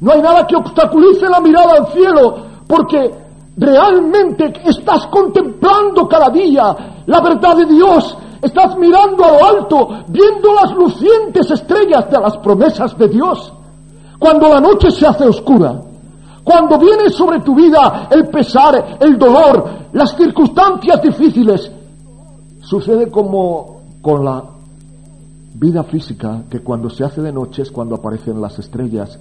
no 0.00 0.12
hay 0.12 0.22
nada 0.22 0.46
que 0.46 0.56
obstaculice 0.56 1.28
la 1.28 1.40
mirada 1.42 1.72
al 1.76 1.88
cielo, 1.88 2.36
porque 2.66 3.12
realmente 3.58 4.54
estás 4.64 5.06
contemplando 5.08 6.08
cada 6.08 6.30
día 6.30 7.02
la 7.04 7.20
verdad 7.20 7.58
de 7.58 7.66
Dios, 7.66 8.16
estás 8.40 8.74
mirando 8.78 9.22
a 9.22 9.32
lo 9.32 9.44
alto, 9.44 9.88
viendo 10.08 10.54
las 10.54 10.72
lucientes 10.72 11.50
estrellas 11.50 12.10
de 12.10 12.18
las 12.18 12.38
promesas 12.38 12.96
de 12.96 13.08
Dios. 13.08 13.52
Cuando 14.18 14.48
la 14.48 14.60
noche 14.60 14.90
se 14.90 15.06
hace 15.06 15.26
oscura, 15.26 15.80
cuando 16.42 16.78
viene 16.78 17.10
sobre 17.10 17.40
tu 17.40 17.54
vida 17.54 18.08
el 18.10 18.28
pesar, 18.28 18.98
el 19.00 19.18
dolor, 19.18 19.68
las 19.92 20.16
circunstancias 20.16 21.02
difíciles, 21.02 21.72
sucede 22.60 23.10
como 23.10 23.80
con 24.00 24.24
la 24.24 24.44
vida 25.54 25.82
física, 25.84 26.44
que 26.50 26.60
cuando 26.60 26.90
se 26.90 27.04
hace 27.04 27.20
de 27.20 27.32
noche 27.32 27.62
es 27.62 27.70
cuando 27.70 27.96
aparecen 27.96 28.40
las 28.40 28.58
estrellas, 28.58 29.18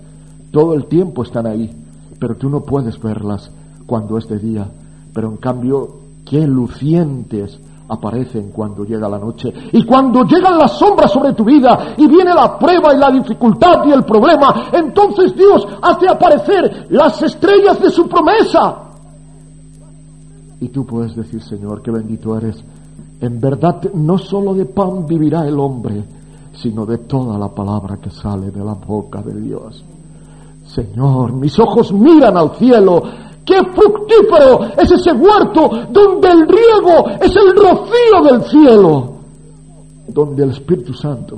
todo 0.52 0.74
el 0.74 0.86
tiempo 0.86 1.24
están 1.24 1.48
ahí, 1.48 1.72
pero 2.20 2.36
tú 2.36 2.50
no 2.50 2.62
puedes 2.62 3.02
verlas 3.02 3.50
cuando 3.86 4.18
es 4.18 4.28
de 4.28 4.40
día, 4.40 4.68
pero 5.14 5.30
en 5.30 5.38
cambio, 5.38 5.96
qué 6.26 6.46
lucientes 6.46 7.60
aparecen 7.88 8.50
cuando 8.52 8.84
llega 8.84 9.08
la 9.08 9.20
noche. 9.20 9.54
Y 9.72 9.86
cuando 9.86 10.24
llegan 10.24 10.58
las 10.58 10.78
sombras 10.78 11.12
sobre 11.12 11.34
tu 11.34 11.44
vida 11.44 11.96
y 11.98 12.08
viene 12.08 12.34
la 12.34 12.58
prueba 12.58 12.94
y 12.94 12.98
la 12.98 13.12
dificultad 13.12 13.86
y 13.86 13.92
el 13.92 14.04
problema, 14.04 14.70
entonces 14.72 15.36
Dios 15.36 15.68
hace 15.82 16.08
aparecer 16.10 16.88
las 16.90 17.22
estrellas 17.22 17.80
de 17.82 17.90
su 17.90 18.08
promesa. 18.08 18.86
Y 20.60 20.70
tú 20.70 20.86
puedes 20.86 21.16
decir, 21.16 21.42
Señor, 21.42 21.82
que 21.82 21.92
bendito 21.92 22.38
eres. 22.38 22.64
En 23.22 23.40
verdad, 23.40 23.82
no 23.94 24.18
solo 24.18 24.54
de 24.54 24.66
pan 24.66 25.06
vivirá 25.06 25.48
el 25.48 25.60
hombre, 25.60 26.04
sino 26.54 26.86
de 26.86 27.00
toda 27.00 27.38
la 27.38 27.50
palabra 27.50 27.98
que 27.98 28.10
sale 28.10 28.52
de 28.52 28.64
la 28.64 28.74
boca 28.74 29.22
de 29.22 29.40
Dios. 29.40 29.84
Señor, 30.66 31.34
mis 31.34 31.58
ojos 31.60 31.94
miran 31.94 32.38
al 32.38 32.52
cielo 32.56 33.04
Qué 33.46 33.58
fructífero 33.74 34.74
es 34.76 34.92
ese 34.92 35.12
huerto 35.12 35.70
donde 35.92 36.28
el 36.30 36.48
riego 36.48 37.10
es 37.22 37.36
el 37.36 37.56
rocío 37.56 38.24
del 38.24 38.44
cielo, 38.50 39.14
donde 40.08 40.44
el 40.44 40.50
Espíritu 40.50 40.94
Santo 40.96 41.38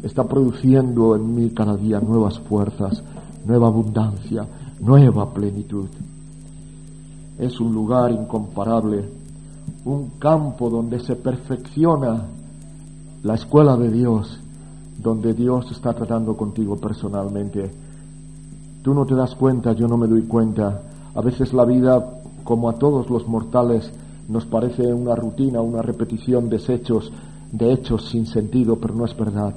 está 0.00 0.22
produciendo 0.24 1.16
en 1.16 1.34
mí 1.34 1.50
cada 1.50 1.76
día 1.76 1.98
nuevas 1.98 2.38
fuerzas, 2.38 3.02
nueva 3.44 3.66
abundancia, 3.66 4.46
nueva 4.78 5.28
plenitud. 5.34 5.88
Es 7.36 7.58
un 7.58 7.72
lugar 7.72 8.12
incomparable, 8.12 9.08
un 9.84 10.10
campo 10.20 10.70
donde 10.70 11.00
se 11.00 11.16
perfecciona 11.16 12.26
la 13.24 13.34
escuela 13.34 13.76
de 13.76 13.90
Dios, 13.90 14.38
donde 15.02 15.34
Dios 15.34 15.70
está 15.72 15.92
tratando 15.94 16.36
contigo 16.36 16.76
personalmente. 16.76 17.70
Tú 18.82 18.94
no 18.94 19.04
te 19.04 19.16
das 19.16 19.34
cuenta, 19.34 19.72
yo 19.72 19.88
no 19.88 19.96
me 19.96 20.06
doy 20.06 20.22
cuenta 20.22 20.82
a 21.14 21.20
veces 21.20 21.52
la 21.52 21.64
vida, 21.64 22.20
como 22.44 22.68
a 22.68 22.74
todos 22.74 23.10
los 23.10 23.26
mortales, 23.26 23.90
nos 24.28 24.46
parece 24.46 24.92
una 24.94 25.14
rutina, 25.14 25.60
una 25.60 25.82
repetición 25.82 26.48
de 26.48 26.56
hechos, 26.56 27.12
de 27.50 27.72
hechos 27.72 28.08
sin 28.08 28.26
sentido, 28.26 28.76
pero 28.76 28.94
no 28.94 29.04
es 29.04 29.16
verdad. 29.16 29.54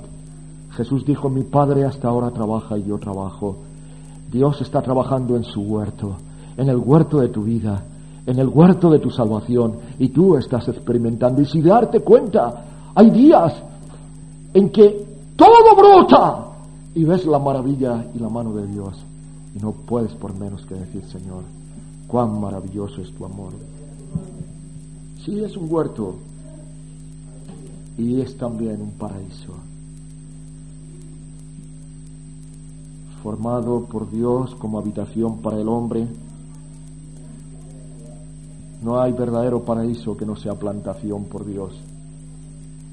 Jesús 0.71 1.05
dijo, 1.05 1.29
mi 1.29 1.43
Padre 1.43 1.85
hasta 1.85 2.07
ahora 2.07 2.31
trabaja 2.31 2.77
y 2.77 2.83
yo 2.83 2.97
trabajo. 2.97 3.57
Dios 4.31 4.59
está 4.61 4.81
trabajando 4.81 5.35
en 5.35 5.43
su 5.43 5.61
huerto, 5.61 6.15
en 6.57 6.69
el 6.69 6.77
huerto 6.77 7.19
de 7.19 7.29
tu 7.29 7.43
vida, 7.43 7.83
en 8.25 8.39
el 8.39 8.47
huerto 8.47 8.89
de 8.89 8.97
tu 8.97 9.11
salvación, 9.11 9.75
y 9.99 10.09
tú 10.09 10.35
estás 10.35 10.67
experimentando. 10.67 11.41
Y 11.41 11.45
si 11.45 11.61
darte 11.61 11.99
cuenta, 11.99 12.65
hay 12.95 13.11
días 13.11 13.53
en 14.55 14.69
que 14.71 15.05
todo 15.35 15.75
brota 15.75 16.47
y 16.95 17.03
ves 17.03 17.25
la 17.27 17.37
maravilla 17.37 18.05
y 18.13 18.17
la 18.19 18.29
mano 18.29 18.53
de 18.53 18.65
Dios. 18.65 19.12
Y 19.55 19.59
no 19.59 19.71
puedes 19.71 20.13
por 20.13 20.37
menos 20.37 20.65
que 20.65 20.75
decir, 20.75 21.03
Señor, 21.05 21.43
cuán 22.07 22.39
maravilloso 22.39 23.01
es 23.01 23.11
tu 23.11 23.25
amor. 23.25 23.53
Sí, 25.23 25.43
es 25.43 25.55
un 25.55 25.71
huerto 25.71 26.15
y 27.97 28.21
es 28.21 28.35
también 28.37 28.81
un 28.81 28.91
paraíso. 28.91 29.53
Formado 33.21 33.85
por 33.85 34.11
Dios 34.11 34.53
como 34.55 34.79
habitación 34.79 35.37
para 35.37 35.59
el 35.59 35.69
hombre. 35.69 36.07
No 38.81 38.99
hay 38.99 39.13
verdadero 39.13 39.63
paraíso 39.63 40.17
que 40.17 40.25
no 40.25 40.35
sea 40.35 40.55
plantación 40.55 41.23
por 41.25 41.45
Dios. 41.45 41.73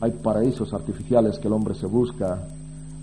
Hay 0.01 0.13
paraísos 0.13 0.73
artificiales 0.73 1.39
que 1.39 1.49
el 1.49 1.55
hombre 1.55 1.75
se 1.75 1.87
busca, 1.87 2.47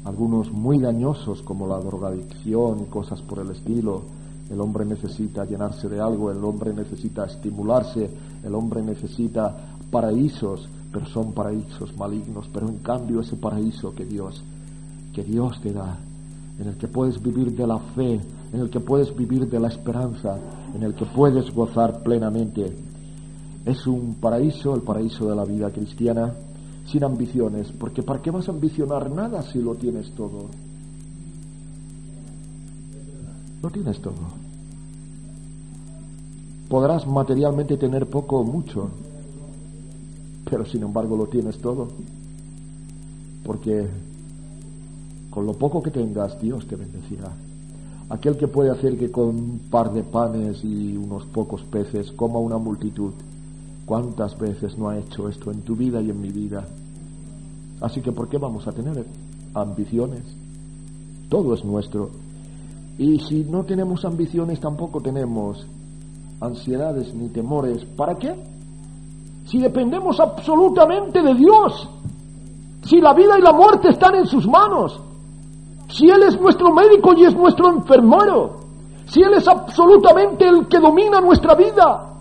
algunos 0.07 0.51
muy 0.53 0.79
dañosos 0.79 1.41
como 1.41 1.67
la 1.67 1.79
drogadicción 1.79 2.79
y 2.81 2.85
cosas 2.85 3.21
por 3.21 3.39
el 3.39 3.51
estilo. 3.51 4.03
El 4.49 4.61
hombre 4.61 4.85
necesita 4.85 5.43
llenarse 5.43 5.89
de 5.89 5.99
algo, 5.99 6.31
el 6.31 6.43
hombre 6.45 6.73
necesita 6.73 7.25
estimularse, 7.25 8.09
el 8.41 8.55
hombre 8.55 8.81
necesita 8.81 9.75
paraísos, 9.91 10.69
pero 10.93 11.05
son 11.07 11.33
paraísos 11.33 11.95
malignos. 11.97 12.49
Pero 12.53 12.69
en 12.69 12.77
cambio 12.77 13.19
ese 13.19 13.35
paraíso 13.35 13.93
que 13.93 14.05
Dios, 14.05 14.41
que 15.13 15.23
Dios 15.23 15.59
te 15.61 15.73
da, 15.73 15.99
en 16.57 16.69
el 16.69 16.77
que 16.77 16.87
puedes 16.87 17.21
vivir 17.21 17.53
de 17.53 17.67
la 17.67 17.77
fe, 17.77 18.21
en 18.53 18.59
el 18.61 18.69
que 18.69 18.79
puedes 18.79 19.13
vivir 19.13 19.49
de 19.49 19.59
la 19.59 19.67
esperanza, 19.67 20.39
en 20.73 20.83
el 20.83 20.95
que 20.95 21.05
puedes 21.05 21.53
gozar 21.53 22.01
plenamente, 22.01 22.73
es 23.65 23.85
un 23.85 24.15
paraíso, 24.15 24.73
el 24.73 24.81
paraíso 24.83 25.27
de 25.27 25.35
la 25.35 25.43
vida 25.43 25.69
cristiana, 25.69 26.33
sin 26.87 27.03
ambiciones, 27.03 27.71
porque 27.77 28.01
¿para 28.01 28.21
qué 28.21 28.31
vas 28.31 28.47
a 28.47 28.51
ambicionar 28.51 29.11
nada 29.11 29.43
si 29.43 29.59
lo 29.59 29.75
tienes 29.75 30.09
todo? 30.11 30.45
Lo 33.61 33.69
tienes 33.69 33.99
todo. 34.01 34.47
Podrás 36.69 37.05
materialmente 37.07 37.77
tener 37.77 38.07
poco 38.07 38.39
o 38.39 38.43
mucho, 38.43 38.89
pero 40.49 40.65
sin 40.65 40.83
embargo 40.83 41.17
lo 41.17 41.27
tienes 41.27 41.57
todo, 41.59 41.87
porque 43.43 43.87
con 45.29 45.45
lo 45.45 45.53
poco 45.53 45.81
que 45.81 45.91
tengas 45.91 46.39
Dios 46.41 46.65
te 46.67 46.75
bendecirá. 46.75 47.31
Aquel 48.09 48.37
que 48.37 48.47
puede 48.47 48.69
hacer 48.69 48.97
que 48.97 49.11
con 49.11 49.27
un 49.27 49.61
par 49.69 49.91
de 49.91 50.03
panes 50.03 50.63
y 50.63 50.95
unos 50.95 51.25
pocos 51.25 51.63
peces 51.63 52.11
coma 52.13 52.39
una 52.39 52.57
multitud, 52.57 53.11
¿Cuántas 53.87 54.37
veces 54.37 54.77
no 54.77 54.89
ha 54.89 54.97
hecho 54.97 55.29
esto 55.29 55.49
en 55.49 55.61
tu 55.61 55.73
vida 55.73 56.01
y 56.01 56.09
en 56.09 56.19
mi 56.19 56.27
vida? 56.27 56.65
Así 57.79 58.01
que 58.01 58.11
¿por 58.11 58.27
qué 58.27 58.37
vamos 58.37 58.67
a 58.67 58.73
tener 58.73 59.05
ambiciones? 59.53 60.23
Todo 61.29 61.53
es 61.53 61.63
nuestro. 61.63 62.09
Y 62.97 63.17
si 63.19 63.45
no 63.45 63.63
tenemos 63.63 64.03
ambiciones, 64.03 64.59
tampoco 64.59 64.99
tenemos 64.99 65.65
ansiedades 66.41 67.13
ni 67.13 67.29
temores. 67.29 67.85
¿Para 67.95 68.15
qué? 68.15 68.35
Si 69.45 69.57
dependemos 69.59 70.19
absolutamente 70.19 71.21
de 71.21 71.33
Dios, 71.35 71.89
si 72.83 72.99
la 72.99 73.13
vida 73.13 73.39
y 73.39 73.41
la 73.41 73.53
muerte 73.53 73.87
están 73.87 74.15
en 74.15 74.25
sus 74.25 74.45
manos, 74.49 74.99
si 75.87 76.09
Él 76.09 76.23
es 76.23 76.37
nuestro 76.41 76.73
médico 76.73 77.13
y 77.15 77.23
es 77.23 77.33
nuestro 77.33 77.71
enfermero, 77.71 78.57
si 79.05 79.21
Él 79.21 79.33
es 79.35 79.47
absolutamente 79.47 80.45
el 80.45 80.67
que 80.67 80.77
domina 80.77 81.21
nuestra 81.21 81.55
vida, 81.55 82.16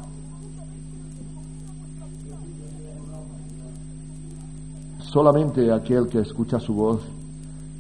Solamente 5.17 5.73
aquel 5.73 6.09
que 6.09 6.19
escucha 6.19 6.61
su 6.61 6.75
voz, 6.75 7.01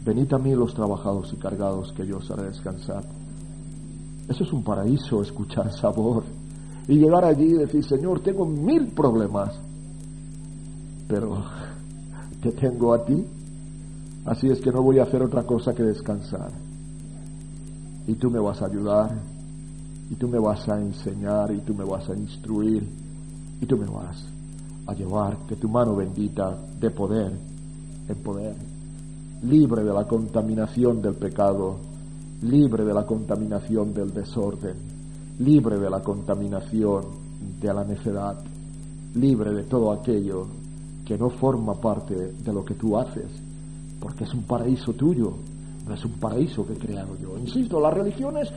venid 0.07 0.33
a 0.33 0.39
mí 0.39 0.55
los 0.55 0.73
trabajados 0.73 1.31
y 1.35 1.37
cargados, 1.37 1.93
que 1.93 2.07
yo 2.07 2.17
os 2.17 2.31
haré 2.31 2.45
descansar. 2.45 3.05
Eso 4.27 4.43
es 4.43 4.51
un 4.55 4.65
paraíso, 4.65 5.21
escuchar 5.21 5.67
esa 5.67 5.91
voz. 5.91 6.25
Y 6.89 6.95
llegar 6.95 7.27
allí 7.27 7.45
y 7.45 7.59
decir, 7.59 7.85
Señor, 7.85 8.21
tengo 8.21 8.47
mil 8.47 8.87
problemas, 8.87 9.51
pero 11.07 11.45
te 12.41 12.53
tengo 12.53 12.95
a 12.95 13.05
ti, 13.05 13.23
así 14.25 14.47
es 14.47 14.59
que 14.59 14.73
no 14.73 14.83
voy 14.83 14.99
a 14.99 15.03
hacer 15.03 15.23
otra 15.23 15.43
cosa 15.43 15.75
que 15.75 15.83
descansar. 15.83 16.51
Y 18.07 18.15
tú 18.15 18.31
me 18.31 18.41
vas 18.41 18.63
a 18.63 18.65
ayudar, 18.65 19.15
y 20.09 20.15
tú 20.15 20.27
me 20.27 20.39
vas 20.39 20.67
a 20.71 20.81
enseñar, 20.81 21.53
y 21.53 21.61
tú 21.61 21.75
me 21.75 21.85
vas 21.85 22.09
a 22.09 22.15
instruir, 22.15 22.89
y 23.61 23.67
tú 23.67 23.77
me 23.77 23.89
vas 23.89 24.36
a 24.87 24.95
llevar 24.95 25.39
que 25.49 25.57
tu 25.57 25.69
mano 25.69 25.97
bendita 25.97 26.57
de 26.79 26.91
poder 26.91 27.33
en 28.09 28.17
poder, 28.17 28.55
libre 29.43 29.83
de 29.83 29.93
la 29.93 30.07
contaminación 30.07 31.03
del 31.03 31.15
pecado, 31.15 31.77
libre 32.43 32.85
de 32.85 32.95
la 32.95 33.05
contaminación 33.05 33.93
del 33.93 34.13
desorden, 34.13 34.77
libre 35.41 35.79
de 35.79 35.91
la 35.91 36.01
contaminación 36.01 37.05
de 37.61 37.75
la 37.75 37.85
necedad, 37.85 38.39
libre 39.15 39.53
de 39.53 39.65
todo 39.65 39.93
aquello 39.93 40.47
que 41.05 41.19
no 41.19 41.31
forma 41.31 41.75
parte 41.75 42.15
de 42.15 42.53
lo 42.53 42.65
que 42.65 42.75
tú 42.75 42.97
haces, 42.97 43.31
porque 44.01 44.25
es 44.25 44.35
un 44.35 44.43
paraíso 44.43 44.93
tuyo, 44.93 45.33
no 45.87 45.95
es 45.95 46.05
un 46.05 46.13
paraíso 46.13 46.67
que 46.67 46.75
he 46.75 46.79
creado 46.79 47.17
yo. 47.21 47.39
Insisto, 47.39 47.81
las 47.81 47.95
religiones 47.95 48.49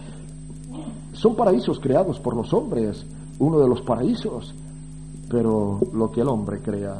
son 1.13 1.35
paraísos 1.35 1.79
creados 1.79 2.19
por 2.19 2.35
los 2.35 2.53
hombres, 2.53 3.05
uno 3.39 3.59
de 3.59 3.67
los 3.67 3.81
paraísos 3.81 4.53
pero 5.29 5.79
lo 5.93 6.11
que 6.11 6.21
el 6.21 6.27
hombre 6.27 6.59
crea 6.59 6.99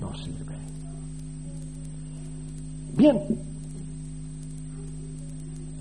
no 0.00 0.14
sirve. 0.16 0.56
Bien, 2.96 3.22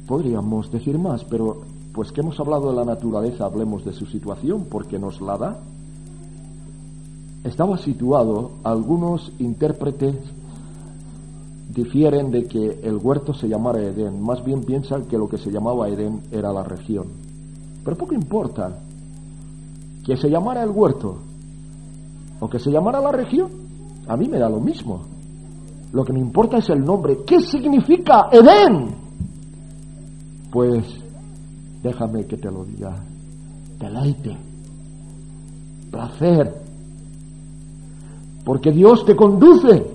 podríamos 0.05 0.71
decir 0.71 0.97
más, 0.99 1.23
pero 1.23 1.61
pues 1.93 2.11
que 2.11 2.21
hemos 2.21 2.39
hablado 2.39 2.69
de 2.69 2.75
la 2.75 2.83
naturaleza, 2.83 3.45
hablemos 3.45 3.83
de 3.85 3.93
su 3.93 4.05
situación, 4.05 4.65
porque 4.69 4.99
nos 4.99 5.21
la 5.21 5.37
da. 5.37 5.59
Estaba 7.43 7.77
situado, 7.77 8.51
algunos 8.63 9.31
intérpretes 9.39 10.15
difieren 11.73 12.31
de 12.31 12.45
que 12.45 12.79
el 12.83 12.97
huerto 12.97 13.33
se 13.33 13.47
llamara 13.47 13.81
Edén, 13.81 14.21
más 14.21 14.43
bien 14.43 14.63
piensan 14.63 15.05
que 15.05 15.17
lo 15.17 15.29
que 15.29 15.37
se 15.37 15.51
llamaba 15.51 15.89
Edén 15.89 16.21
era 16.31 16.51
la 16.51 16.63
región. 16.63 17.07
Pero 17.83 17.97
poco 17.97 18.13
importa, 18.13 18.79
que 20.05 20.15
se 20.15 20.29
llamara 20.29 20.63
el 20.63 20.69
huerto 20.69 21.17
o 22.39 22.47
que 22.47 22.59
se 22.59 22.69
llamara 22.69 23.01
la 23.01 23.11
región, 23.11 23.49
a 24.07 24.15
mí 24.15 24.27
me 24.27 24.37
da 24.37 24.47
lo 24.47 24.59
mismo. 24.59 25.01
Lo 25.91 26.03
que 26.03 26.13
me 26.13 26.19
importa 26.19 26.57
es 26.57 26.69
el 26.69 26.85
nombre. 26.85 27.23
¿Qué 27.25 27.39
significa 27.39 28.27
Edén? 28.31 28.95
Pues 30.51 30.85
déjame 31.81 32.25
que 32.27 32.37
te 32.37 32.51
lo 32.51 32.63
diga. 32.65 32.95
Deleite, 33.79 34.37
placer. 35.89 36.63
Porque 38.43 38.71
Dios 38.71 39.05
te 39.05 39.15
conduce, 39.15 39.87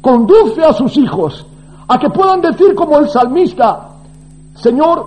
conduce 0.00 0.60
a 0.62 0.72
sus 0.72 0.96
hijos 0.96 1.46
a 1.86 1.98
que 1.98 2.10
puedan 2.10 2.40
decir 2.40 2.74
como 2.74 2.98
el 2.98 3.08
salmista, 3.08 3.90
Señor, 4.54 5.06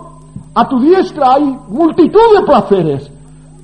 a 0.54 0.68
tu 0.70 0.80
diestra 0.80 1.34
hay 1.34 1.58
multitud 1.68 2.40
de 2.40 2.46
placeres 2.46 3.12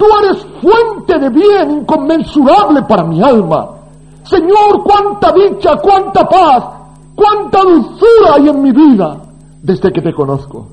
Tú 0.02 0.08
eres 0.24 0.44
fuente 0.60 1.20
de 1.20 1.30
bien 1.30 1.82
inconmensurable 1.82 2.82
para 2.90 3.04
mi 3.04 3.22
alma. 3.22 3.70
Señor, 4.24 4.84
cuánta 4.84 5.32
dicha, 5.32 5.78
cuánta 5.78 6.28
paz, 6.28 6.64
cuánta 7.14 7.62
dulzura 7.62 8.34
hay 8.34 8.50
en 8.50 8.64
mi 8.64 8.72
vida 8.72 9.22
desde 9.62 9.92
que 9.94 10.02
te 10.02 10.12
conozco. 10.12 10.66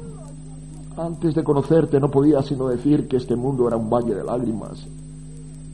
Antes 0.97 1.35
de 1.35 1.45
conocerte 1.45 2.01
no 2.01 2.11
podía 2.11 2.41
sino 2.41 2.69
decir 2.69 3.07
que 3.07 3.19
este 3.19 3.37
mundo 3.37 3.69
era 3.69 3.77
un 3.77 3.91
valle 3.91 4.15
de 4.15 4.25
lágrimas. 4.25 4.87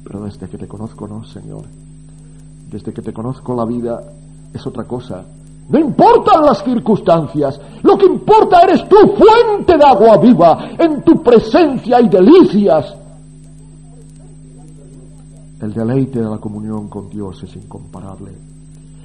Pero 0.02 0.24
desde 0.24 0.48
que 0.48 0.58
te 0.58 0.66
conozco, 0.66 1.06
no, 1.06 1.22
Señor. 1.22 1.62
Desde 2.68 2.92
que 2.92 3.02
te 3.02 3.12
conozco 3.12 3.54
la 3.54 3.66
vida 3.66 4.00
es 4.52 4.66
otra 4.66 4.82
cosa. 4.82 5.24
No 5.68 5.78
importan 5.78 6.44
las 6.44 6.64
circunstancias, 6.64 7.60
lo 7.84 7.96
que 7.96 8.06
importa 8.06 8.62
eres 8.62 8.88
tú, 8.88 8.96
fuente 8.96 9.78
de 9.78 9.84
agua 9.84 10.16
viva, 10.16 10.70
en 10.76 11.04
tu 11.04 11.22
presencia 11.22 12.00
y 12.00 12.08
delicias. 12.08 13.03
El 15.64 15.72
deleite 15.72 16.20
de 16.20 16.29
la 16.29 16.37
comunión 16.37 16.88
con 16.88 17.09
Dios 17.09 17.42
es 17.42 17.57
incomparable. 17.57 18.33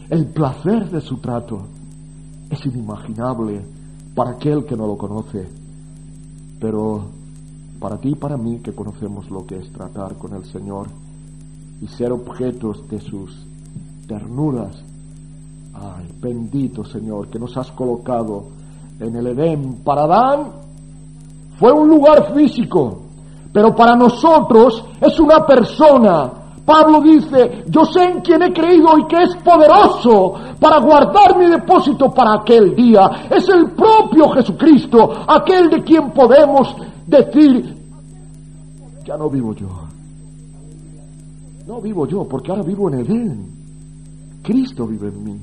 El 0.10 0.26
placer 0.26 0.89
de 0.89 1.00
su 1.00 1.15
trato 1.19 1.62
es 2.50 2.65
inimaginable 2.65 3.62
para 4.13 4.32
aquel 4.32 4.65
que 4.65 4.76
no 4.76 4.86
lo 4.86 4.98
conoce. 4.98 5.48
Pero 6.60 7.06
para 7.80 7.95
ti 7.98 8.10
y 8.10 8.15
para 8.15 8.36
mí 8.36 8.60
que 8.60 8.74
conocemos 8.74 9.32
lo 9.32 9.45
que 9.45 9.56
es 9.56 9.72
tratar 9.72 10.17
con 10.17 10.34
el 10.34 10.43
Señor 10.43 10.88
y 11.80 11.88
ser 11.88 12.12
objetos 12.12 12.84
de 12.89 13.00
sus 13.00 13.41
ternuras. 14.06 14.84
Ay, 15.74 16.10
bendito 16.19 16.84
Señor, 16.84 17.30
que 17.30 17.39
nos 17.39 17.56
has 17.56 17.72
colocado 17.72 18.48
en 19.00 19.15
el 19.15 19.28
Edén. 19.28 19.76
Para 19.76 20.04
Adán 20.04 20.52
fue 21.58 21.72
un 21.72 21.88
lugar 21.88 22.34
físico, 22.36 23.00
pero 23.54 23.74
para 23.74 23.95
nosotros 23.95 24.84
es 25.00 25.17
una 25.22 25.45
persona 25.45 26.34
Pablo 26.69 27.01
dice, 27.01 27.63
yo 27.67 27.84
sé 27.86 28.03
en 28.03 28.21
quién 28.21 28.43
he 28.43 28.53
creído 28.53 28.95
y 28.99 29.08
que 29.08 29.23
es 29.23 29.36
poderoso 29.38 30.36
para 30.60 30.79
guardar 30.79 31.36
mi 31.36 31.49
depósito 31.49 32.12
para 32.12 32.36
aquel 32.41 32.75
día. 32.75 33.27
Es 33.27 33.49
el 33.49 33.71
propio 33.71 34.29
Jesucristo, 34.29 35.10
aquel 35.27 35.71
de 35.71 35.82
quien 35.82 36.12
podemos 36.12 36.75
decir, 37.08 37.75
ya 39.03 39.17
no 39.17 39.32
vivo 39.32 39.55
yo. 39.55 39.67
No 41.65 41.82
vivo 41.82 42.05
yo, 42.05 42.25
porque 42.25 42.51
ahora 42.51 42.62
vivo 42.62 42.88
en 42.89 42.99
Edén. 42.99 43.47
Cristo 44.43 44.86
vive 44.86 45.08
en 45.08 45.23
mí. 45.23 45.39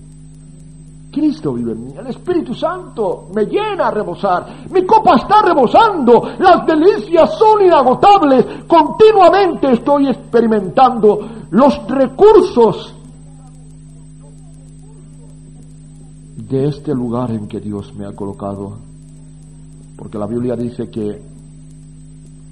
Cristo 1.17 1.55
vive 1.55 1.73
en 1.73 1.83
mí. 1.83 1.95
El 1.99 2.09
Espíritu 2.09 2.53
Santo 2.53 3.29
me 3.35 3.47
llena 3.47 3.89
a 3.89 3.91
rebosar. 3.91 4.69
Mi 4.71 4.85
copa 4.85 5.17
está 5.17 5.41
rebosando. 5.41 6.23
Las 6.39 6.67
delicias 6.67 7.39
son 7.39 7.65
inagotables. 7.65 8.45
Continuamente 8.67 9.73
estoy 9.73 10.09
experimentando 10.09 11.21
los 11.53 11.89
recursos 11.89 12.95
de 16.37 16.67
este 16.67 16.95
lugar 16.95 17.31
en 17.31 17.49
que 17.49 17.61
Dios 17.61 17.95
me 17.95 18.05
ha 18.05 18.15
colocado, 18.15 18.77
porque 19.97 20.19
la 20.19 20.27
Biblia 20.27 20.55
dice 20.55 20.91
que 20.91 21.23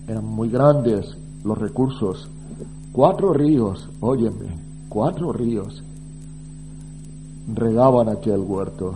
eran 0.09 0.24
muy 0.24 0.48
grandes 0.48 1.18
los 1.44 1.59
recursos, 1.59 2.31
cuatro 2.92 3.35
ríos, 3.35 3.90
óyeme, 4.00 4.57
cuatro 4.88 5.35
ríos 5.35 5.85
regaban 7.46 8.09
aquel 8.09 8.40
huerto. 8.40 8.94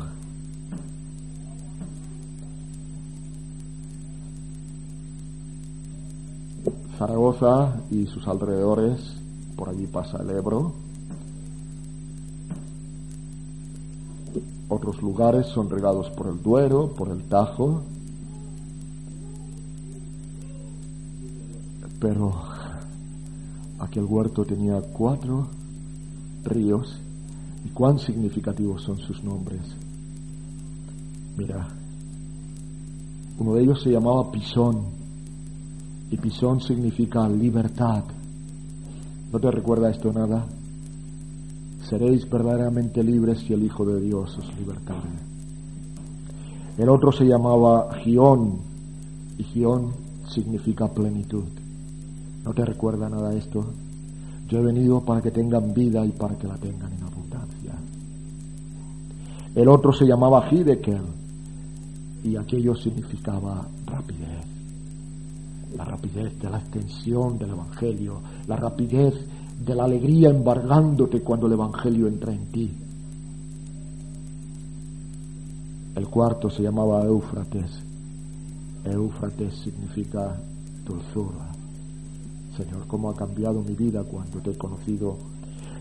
Zaragoza 6.98 7.80
y 7.90 8.06
sus 8.06 8.26
alrededores, 8.26 9.00
por 9.56 9.68
allí 9.68 9.86
pasa 9.86 10.18
el 10.20 10.30
Ebro. 10.30 10.72
Otros 14.68 15.00
lugares 15.00 15.46
son 15.46 15.70
regados 15.70 16.10
por 16.10 16.26
el 16.26 16.42
Duero, 16.42 16.92
por 16.92 17.08
el 17.10 17.22
Tajo. 17.24 17.82
Pero 22.00 22.34
aquel 23.78 24.04
huerto 24.04 24.44
tenía 24.44 24.80
cuatro 24.82 25.48
ríos 26.44 26.98
y 27.64 27.68
cuán 27.70 27.98
significativos 27.98 28.82
son 28.82 28.98
sus 28.98 29.22
nombres. 29.24 29.60
Mira, 31.36 31.68
uno 33.38 33.54
de 33.54 33.62
ellos 33.62 33.82
se 33.82 33.90
llamaba 33.90 34.30
Pisón 34.30 34.82
y 36.10 36.16
pisón 36.16 36.60
significa 36.60 37.28
libertad. 37.28 38.04
¿No 39.32 39.38
te 39.38 39.50
recuerda 39.50 39.90
esto 39.90 40.12
nada? 40.12 40.46
Seréis 41.88 42.28
verdaderamente 42.28 43.02
libres 43.02 43.40
si 43.40 43.52
el 43.52 43.62
Hijo 43.62 43.84
de 43.84 44.00
Dios 44.00 44.36
os 44.38 44.58
libertare. 44.58 45.08
El 46.76 46.88
otro 46.88 47.12
se 47.12 47.24
llamaba 47.24 47.88
Gión 48.02 48.58
y 49.38 49.44
Gión 49.44 49.92
significa 50.28 50.88
plenitud. 50.88 51.44
¿No 52.44 52.54
te 52.54 52.64
recuerda 52.64 53.08
nada 53.08 53.34
esto? 53.34 53.72
Yo 54.48 54.58
he 54.58 54.62
venido 54.62 55.00
para 55.04 55.20
que 55.20 55.30
tengan 55.30 55.72
vida 55.72 56.04
y 56.04 56.10
para 56.12 56.36
que 56.36 56.46
la 56.46 56.56
tengan 56.56 56.92
en 56.92 57.02
abundancia. 57.02 57.74
El 59.54 59.68
otro 59.68 59.92
se 59.92 60.06
llamaba 60.06 60.48
Hidekel 60.50 61.02
y 62.24 62.36
aquello 62.36 62.74
significaba 62.74 63.66
rapidez 63.86 64.58
la 65.76 65.84
rapidez 65.84 66.38
de 66.38 66.50
la 66.50 66.58
extensión 66.58 67.38
del 67.38 67.50
Evangelio, 67.50 68.20
la 68.46 68.56
rapidez 68.56 69.14
de 69.64 69.74
la 69.74 69.84
alegría 69.84 70.30
embargándote 70.30 71.20
cuando 71.20 71.46
el 71.46 71.52
Evangelio 71.52 72.08
entra 72.08 72.32
en 72.32 72.46
ti. 72.46 72.70
El 75.94 76.08
cuarto 76.08 76.48
se 76.48 76.62
llamaba 76.62 77.04
Éufrates. 77.04 77.82
Éufrates 78.84 79.54
significa 79.56 80.36
dulzura. 80.86 81.57
Señor, 82.58 82.88
cómo 82.88 83.10
ha 83.10 83.14
cambiado 83.14 83.62
mi 83.62 83.74
vida 83.74 84.02
cuando 84.02 84.40
te 84.40 84.50
he 84.50 84.58
conocido. 84.58 85.14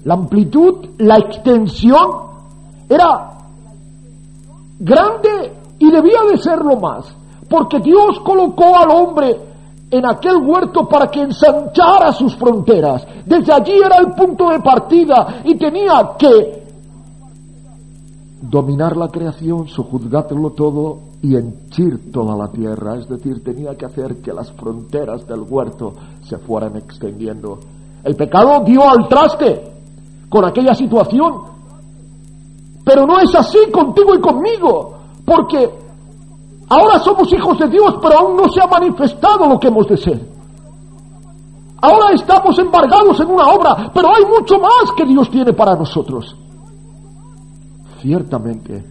La 0.04 0.14
amplitud, 0.14 0.90
la 1.00 1.18
extensión 1.18 2.08
era 2.88 3.32
grande 4.80 5.54
y 5.80 5.90
debía 5.90 6.20
de 6.32 6.38
serlo 6.38 6.78
más, 6.78 7.12
porque 7.50 7.80
Dios 7.80 8.20
colocó 8.24 8.78
al 8.78 8.92
hombre 8.92 9.36
en 9.90 10.06
aquel 10.06 10.38
huerto 10.38 10.88
para 10.88 11.08
que 11.08 11.22
ensanchara 11.22 12.12
sus 12.12 12.36
fronteras. 12.36 13.08
Desde 13.26 13.52
allí 13.52 13.74
era 13.84 13.98
el 13.98 14.12
punto 14.12 14.52
de 14.52 14.60
partida 14.60 15.42
y 15.46 15.56
tenía 15.58 16.12
que 16.20 16.57
dominar 18.42 18.96
la 18.98 19.08
creación, 19.08 19.68
sojuzgarlo 19.68 20.52
todo 20.52 21.00
y 21.22 21.36
henchir 21.36 22.12
toda 22.12 22.36
la 22.36 22.50
tierra. 22.52 22.98
Es 22.98 23.08
decir, 23.08 23.44
tenía 23.44 23.76
que 23.76 23.86
hacer 23.86 24.22
que 24.22 24.34
las 24.34 24.52
fronteras 24.54 25.28
del 25.28 25.42
huerto 25.42 25.94
se 26.22 26.38
fueran 26.38 26.76
extendiendo. 26.78 27.60
El 28.04 28.16
pecado 28.16 28.64
dio 28.64 28.90
al 28.90 29.08
traste 29.08 29.72
con 30.30 30.46
aquella 30.46 30.76
situación. 30.76 31.58
Pero 32.84 33.06
no 33.06 33.20
es 33.20 33.36
así 33.36 33.60
contigo 33.72 34.16
y 34.16 34.22
conmigo, 34.22 34.94
porque 35.26 35.70
Ahora 36.70 37.00
somos 37.00 37.32
hijos 37.32 37.58
de 37.60 37.68
Dios, 37.70 37.96
pero 38.02 38.20
aún 38.20 38.36
no 38.36 38.50
se 38.50 38.62
ha 38.62 38.68
manifestado 38.68 39.48
lo 39.48 39.58
que 39.58 39.68
hemos 39.68 39.88
de 39.88 39.98
ser. 39.98 40.20
Ahora 41.82 42.14
estamos 42.14 42.58
embargados 42.60 43.20
en 43.22 43.30
una 43.30 43.48
obra, 43.48 43.92
pero 43.94 44.10
hay 44.14 44.26
mucho 44.26 44.56
más 44.60 44.92
que 44.96 45.06
Dios 45.06 45.30
tiene 45.30 45.54
para 45.54 45.76
nosotros. 45.76 46.36
Ciertamente, 48.02 48.86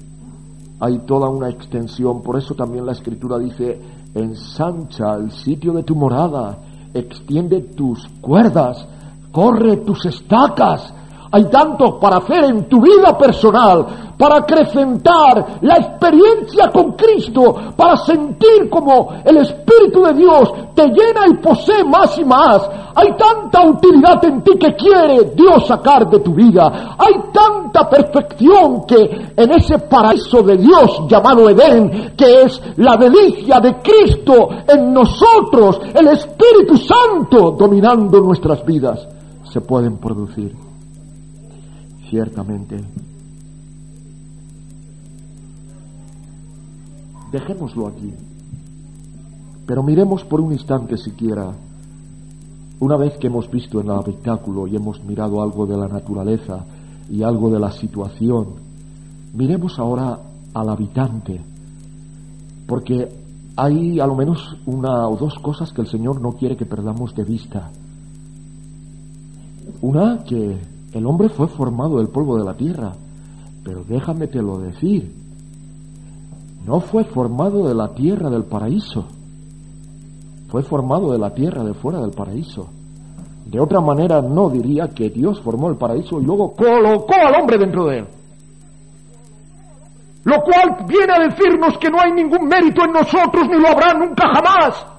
hay 0.81 0.99
toda 1.07 1.29
una 1.31 1.49
extensión, 1.49 2.23
por 2.23 2.37
eso 2.37 2.55
también 2.55 2.85
la 2.85 2.93
escritura 2.93 3.39
dice, 3.39 3.81
ensancha 4.15 5.15
el 5.15 5.31
sitio 5.31 5.73
de 5.73 5.83
tu 5.83 5.95
morada, 5.95 6.59
extiende 6.93 7.63
tus 7.63 8.07
cuerdas, 8.21 8.87
corre 9.31 9.79
tus 9.79 10.05
estacas, 10.07 10.93
hay 11.31 11.45
tanto 11.47 11.99
para 11.99 12.19
hacer 12.19 12.45
en 12.45 12.69
tu 12.69 12.81
vida 12.81 13.17
personal, 13.19 14.15
para 14.17 14.39
acrecentar 14.39 15.59
la 15.61 15.77
experiencia 15.77 16.71
con 16.73 16.93
Cristo, 16.93 17.55
para 17.77 17.97
sentir 17.97 18.71
como 18.71 19.11
el 19.25 19.39
Espíritu 19.39 20.03
de 20.05 20.15
Dios 20.15 20.53
te 20.75 20.87
llena 20.87 21.27
y 21.29 21.35
posee 21.35 21.85
más 21.85 22.17
y 22.19 22.25
más. 22.25 22.69
Hay 22.95 23.09
tanta 23.17 23.67
utilidad 23.67 24.25
en 24.25 24.43
ti 24.43 24.53
que 24.59 24.75
quiere 24.75 25.33
Dios 25.35 25.67
sacar 25.67 26.09
de 26.09 26.21
tu 26.21 26.33
vida. 26.33 26.97
Hay 26.97 27.31
tanta 27.33 27.89
perfección 27.91 28.87
que 28.87 29.33
en 29.37 29.51
ese 29.51 29.79
paraíso 29.81 30.43
de 30.43 30.57
Dios 30.57 31.03
llamado 31.09 31.51
Edén, 31.51 32.15
que 32.17 32.43
es 32.43 32.63
la 32.77 32.97
delicia 32.97 33.61
de 33.61 33.77
Cristo 33.83 34.49
en 34.67 34.95
nosotros, 34.95 35.81
el 35.95 36.09
Espíritu 36.09 36.79
Santo 36.79 37.51
dominando 37.51 38.21
nuestras 38.21 38.65
vidas, 38.65 39.07
se 39.45 39.61
pueden 39.61 39.99
producir 39.99 40.66
ciertamente. 42.09 42.77
Dejémoslo 47.33 47.89
aquí. 47.89 48.13
Pero 49.67 49.83
miremos 49.83 50.25
por 50.25 50.41
un 50.41 50.53
instante 50.53 50.97
siquiera, 50.97 51.53
una 52.79 52.97
vez 52.97 53.17
que 53.19 53.27
hemos 53.27 53.51
visto 53.51 53.81
en 53.81 53.87
el 53.87 53.93
habitáculo 53.93 54.67
y 54.67 54.77
hemos 54.77 55.03
mirado 55.05 55.43
algo 55.43 55.67
de 55.67 55.77
la 55.77 55.89
naturaleza 55.89 56.65
y 57.11 57.23
algo 57.23 57.51
de 57.51 57.59
la 57.59 57.73
situación, 57.73 58.47
miremos 59.35 59.79
ahora 59.79 60.21
al 60.55 60.69
habitante, 60.69 61.41
porque 62.67 63.09
hay 63.57 63.99
a 63.99 64.07
lo 64.07 64.15
menos 64.15 64.57
una 64.67 65.09
o 65.09 65.17
dos 65.17 65.35
cosas 65.41 65.73
que 65.73 65.81
el 65.81 65.89
Señor 65.89 66.21
no 66.21 66.33
quiere 66.33 66.57
que 66.57 66.67
perdamos 66.67 67.15
de 67.15 67.25
vista. 67.25 67.71
Una, 69.81 70.23
que 70.25 70.59
el 70.93 71.07
hombre 71.07 71.29
fue 71.29 71.49
formado 71.49 71.99
del 71.99 72.09
polvo 72.09 72.39
de 72.39 72.45
la 72.45 72.55
tierra, 72.55 72.93
pero 73.65 73.83
déjame 73.85 74.29
te 74.29 74.41
lo 74.41 74.59
decir, 74.59 75.13
no 76.65 76.81
fue 76.81 77.05
formado 77.05 77.67
de 77.69 77.75
la 77.75 77.95
tierra 77.95 78.31
del 78.31 78.45
paraíso, 78.45 79.07
fue 80.49 80.63
formado 80.63 81.13
de 81.13 81.19
la 81.19 81.35
tierra 81.35 81.65
de 81.65 81.75
fuera 81.75 82.01
del 82.01 82.13
paraíso. 82.13 82.69
De 83.47 83.61
otra 83.61 83.81
manera 83.81 84.21
no 84.21 84.51
diría 84.51 84.89
que 84.89 85.11
Dios 85.11 85.41
formó 85.41 85.69
el 85.69 85.77
paraíso 85.77 86.21
y 86.21 86.25
luego 86.25 86.53
colocó 86.55 87.15
al 87.15 87.41
hombre 87.41 87.59
dentro 87.59 87.87
de 87.87 87.99
él. 87.99 88.07
Lo 90.25 90.43
cual 90.43 90.85
viene 90.89 91.13
a 91.13 91.29
decirnos 91.29 91.79
que 91.79 91.89
no 91.89 92.01
hay 92.01 92.11
ningún 92.11 92.49
mérito 92.49 92.83
en 92.85 92.93
nosotros 92.93 93.47
ni 93.49 93.61
lo 93.61 93.69
habrá 93.69 93.95
nunca 93.95 94.25
jamás. 94.35 94.96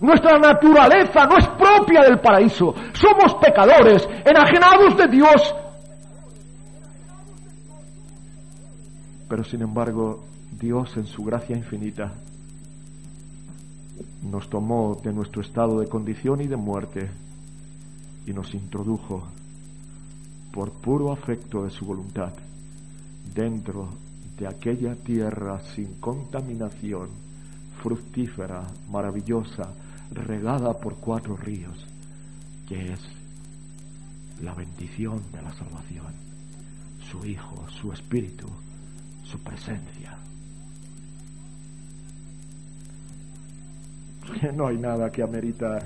Nuestra 0.00 0.38
naturaleza 0.38 1.26
no 1.26 1.38
es 1.38 1.46
propia 1.48 2.02
del 2.02 2.18
paraíso. 2.20 2.74
Somos 2.92 3.34
pecadores, 3.40 4.08
enajenados 4.24 4.96
de 4.96 5.08
Dios. 5.08 5.54
Pero 9.28 9.44
sin 9.44 9.62
embargo, 9.62 10.24
Dios 10.50 10.96
en 10.96 11.06
su 11.06 11.24
gracia 11.24 11.56
infinita 11.56 12.12
nos 14.22 14.48
tomó 14.48 14.94
de 15.02 15.12
nuestro 15.12 15.42
estado 15.42 15.80
de 15.80 15.88
condición 15.88 16.40
y 16.40 16.46
de 16.46 16.56
muerte 16.56 17.10
y 18.26 18.32
nos 18.32 18.54
introdujo 18.54 19.28
por 20.52 20.70
puro 20.72 21.12
afecto 21.12 21.64
de 21.64 21.70
su 21.70 21.84
voluntad 21.84 22.32
dentro 23.34 23.88
de 24.38 24.46
aquella 24.46 24.94
tierra 24.94 25.60
sin 25.60 25.94
contaminación, 25.94 27.08
fructífera, 27.82 28.62
maravillosa, 28.88 29.74
regada 30.10 30.72
por 30.78 30.96
cuatro 30.96 31.36
ríos, 31.36 31.86
que 32.68 32.92
es 32.92 33.00
la 34.40 34.54
bendición 34.54 35.22
de 35.32 35.42
la 35.42 35.52
salvación, 35.52 36.14
su 37.10 37.26
Hijo, 37.26 37.68
su 37.68 37.92
Espíritu, 37.92 38.46
su 39.24 39.38
presencia. 39.38 40.16
No 44.54 44.68
hay 44.68 44.78
nada 44.78 45.10
que 45.10 45.22
amerita. 45.22 45.78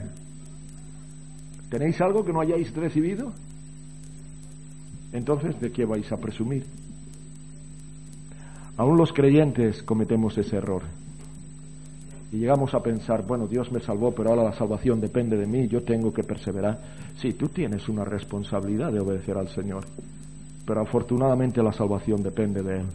¿Tenéis 1.71 2.01
algo 2.01 2.25
que 2.25 2.33
no 2.33 2.41
hayáis 2.41 2.73
recibido? 2.75 3.33
entonces 5.13 5.59
¿de 5.61 5.73
qué 5.73 5.87
vais 5.87 6.11
a 6.13 6.19
presumir? 6.19 6.67
Aún 8.77 8.99
los 8.99 9.13
creyentes 9.13 9.83
cometemos 9.83 10.37
ese 10.37 10.57
error. 10.57 10.83
Y 12.33 12.39
llegamos 12.39 12.75
a 12.75 12.81
pensar, 12.81 13.25
bueno, 13.25 13.47
Dios 13.47 13.71
me 13.71 13.81
salvó, 13.81 14.13
pero 14.13 14.31
ahora 14.31 14.45
la 14.45 14.53
salvación 14.53 15.01
depende 15.01 15.37
de 15.37 15.47
mí, 15.47 15.69
yo 15.69 15.83
tengo 15.83 16.13
que 16.13 16.25
perseverar. 16.25 16.81
Sí, 17.17 17.33
tú 17.35 17.49
tienes 17.49 17.89
una 17.89 18.05
responsabilidad 18.05 18.93
de 18.93 19.01
obedecer 19.01 19.37
al 19.37 19.49
Señor, 19.49 19.85
pero 20.67 20.81
afortunadamente 20.81 21.63
la 21.63 21.73
salvación 21.73 22.23
depende 22.23 22.63
de 22.63 22.81
Él. 22.81 22.87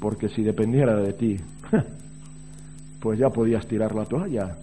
Porque 0.00 0.28
si 0.28 0.42
dependiera 0.42 0.96
de 0.96 1.12
ti, 1.12 1.36
pues 3.00 3.18
ya 3.18 3.30
podías 3.30 3.66
tirar 3.66 3.94
la 3.94 4.04
toalla. 4.04 4.56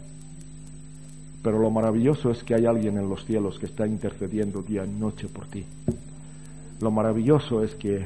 Pero 1.41 1.57
lo 1.57 1.71
maravilloso 1.71 2.29
es 2.29 2.43
que 2.43 2.53
hay 2.53 2.65
alguien 2.65 2.97
en 2.97 3.09
los 3.09 3.25
cielos 3.25 3.57
que 3.57 3.65
está 3.65 3.87
intercediendo 3.87 4.61
día 4.61 4.85
y 4.85 4.89
noche 4.89 5.27
por 5.27 5.47
ti. 5.47 5.65
Lo 6.81 6.91
maravilloso 6.91 7.63
es 7.63 7.73
que 7.75 8.05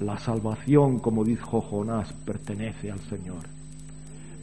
la 0.00 0.18
salvación, 0.18 0.98
como 0.98 1.24
dijo 1.24 1.60
Jonás, 1.60 2.12
pertenece 2.12 2.90
al 2.90 3.00
Señor. 3.00 3.44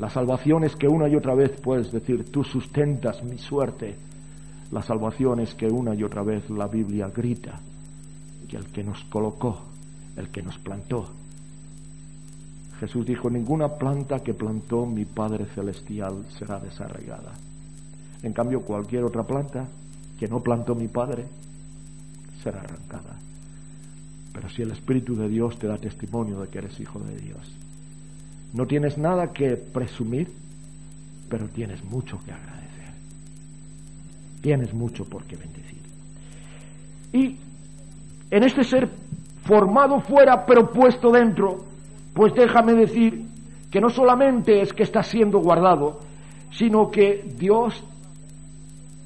La 0.02 0.10
salvación 0.10 0.64
es 0.64 0.76
que 0.76 0.88
una 0.88 1.08
y 1.08 1.16
otra 1.16 1.36
vez 1.36 1.62
puedes 1.62 1.92
decir, 1.92 2.32
tú 2.32 2.44
sustentas 2.44 3.24
mi 3.24 3.38
suerte. 3.38 3.96
La 4.72 4.82
salvación 4.82 5.42
es 5.42 5.54
que 5.54 5.68
una 5.68 5.94
y 5.94 6.02
otra 6.04 6.24
vez 6.24 6.50
la 6.50 6.66
Biblia 6.68 7.12
grita 7.16 7.60
que 8.50 8.58
el 8.58 8.66
que 8.72 8.84
nos 8.84 9.04
colocó, 9.04 9.62
el 10.18 10.30
que 10.30 10.42
nos 10.42 10.58
plantó. 10.58 11.06
Jesús 12.80 13.06
dijo, 13.06 13.30
ninguna 13.30 13.68
planta 13.78 14.22
que 14.22 14.34
plantó 14.34 14.88
mi 14.88 15.06
Padre 15.06 15.46
Celestial 15.54 16.26
será 16.30 16.60
desarraigada. 16.60 17.34
En 18.24 18.34
cambio, 18.34 18.62
cualquier 18.62 19.04
otra 19.04 19.22
planta 19.22 19.68
que 20.18 20.28
no 20.28 20.40
plantó 20.40 20.74
mi 20.74 20.88
Padre 20.88 21.28
será 22.42 22.62
arrancada. 22.62 23.20
Pero 24.34 24.50
si 24.50 24.64
el 24.64 24.72
Espíritu 24.72 25.16
de 25.16 25.30
Dios 25.30 25.60
te 25.60 25.68
da 25.68 25.78
testimonio 25.78 26.42
de 26.42 26.48
que 26.48 26.58
eres 26.58 26.80
hijo 26.80 27.00
de 27.02 27.18
Dios, 27.18 27.56
no 28.54 28.66
tienes 28.66 28.98
nada 28.98 29.32
que 29.32 29.56
presumir, 29.56 30.30
pero 31.30 31.48
tienes 31.48 31.84
mucho 31.86 32.20
que 32.26 32.32
agradecer. 32.32 32.94
Tienes 34.42 34.74
mucho 34.74 35.06
por 35.06 35.24
qué 35.24 35.38
bendecir. 35.38 35.82
Y 37.14 37.38
en 38.30 38.44
este 38.44 38.64
ser 38.64 38.90
formado 39.44 40.00
fuera, 40.02 40.46
pero 40.46 40.72
puesto 40.72 41.12
dentro, 41.12 41.66
pues 42.14 42.34
déjame 42.34 42.74
decir 42.74 43.26
que 43.70 43.80
no 43.80 43.90
solamente 43.90 44.62
es 44.62 44.74
que 44.74 44.84
está 44.84 45.02
siendo 45.02 45.40
guardado, 45.40 46.00
sino 46.52 46.92
que 46.92 47.24
Dios 47.38 47.84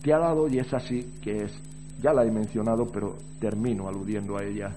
te 0.02 0.14
ha 0.14 0.18
dado, 0.18 0.48
y 0.48 0.58
es 0.58 0.74
así 0.74 1.14
que 1.22 1.44
es, 1.44 1.62
ya 2.02 2.14
la 2.14 2.24
he 2.24 2.32
mencionado, 2.32 2.86
pero 2.92 3.16
termino 3.40 3.88
aludiendo 3.88 4.38
a 4.38 4.44
ella, 4.44 4.76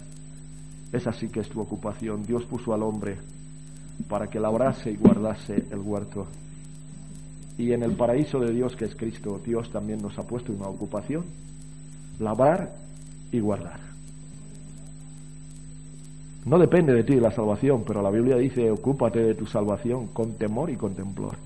es 0.93 1.07
así 1.07 1.29
que 1.29 1.41
es 1.41 1.49
tu 1.49 1.61
ocupación. 1.61 2.23
Dios 2.23 2.45
puso 2.45 2.73
al 2.73 2.83
hombre 2.83 3.19
para 4.07 4.29
que 4.29 4.39
labrase 4.39 4.91
y 4.91 4.97
guardase 4.97 5.65
el 5.71 5.81
huerto. 5.81 6.27
Y 7.57 7.73
en 7.73 7.83
el 7.83 7.97
paraíso 7.97 8.39
de 8.39 8.53
Dios, 8.53 8.77
que 8.77 8.85
es 8.85 8.95
Cristo, 8.95 9.41
Dios 9.45 9.71
también 9.71 10.01
nos 10.01 10.19
ha 10.19 10.23
puesto 10.23 10.53
una 10.53 10.69
ocupación, 10.69 11.25
labrar 12.19 12.73
y 13.33 13.41
guardar. 13.41 13.81
No 16.45 16.59
depende 16.59 16.95
de 16.95 17.05
ti 17.05 17.15
la 17.17 17.31
salvación, 17.31 17.83
pero 17.87 18.01
la 18.01 18.11
Biblia 18.11 18.37
dice, 18.37 18.71
ocúpate 18.71 19.21
de 19.21 19.35
tu 19.35 19.45
salvación 19.47 20.09
con 20.09 20.35
temor 20.35 20.71
y 20.71 20.77
con 20.77 20.95
temblor. 20.95 21.37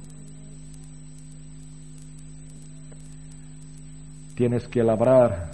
Tienes 4.34 4.68
que 4.68 4.82
labrar 4.82 5.50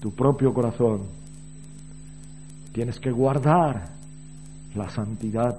tu 0.00 0.12
propio 0.12 0.52
corazón 0.52 1.24
Tienes 2.74 2.98
que 2.98 3.12
guardar 3.12 3.93
la 4.74 4.88
santidad. 4.88 5.58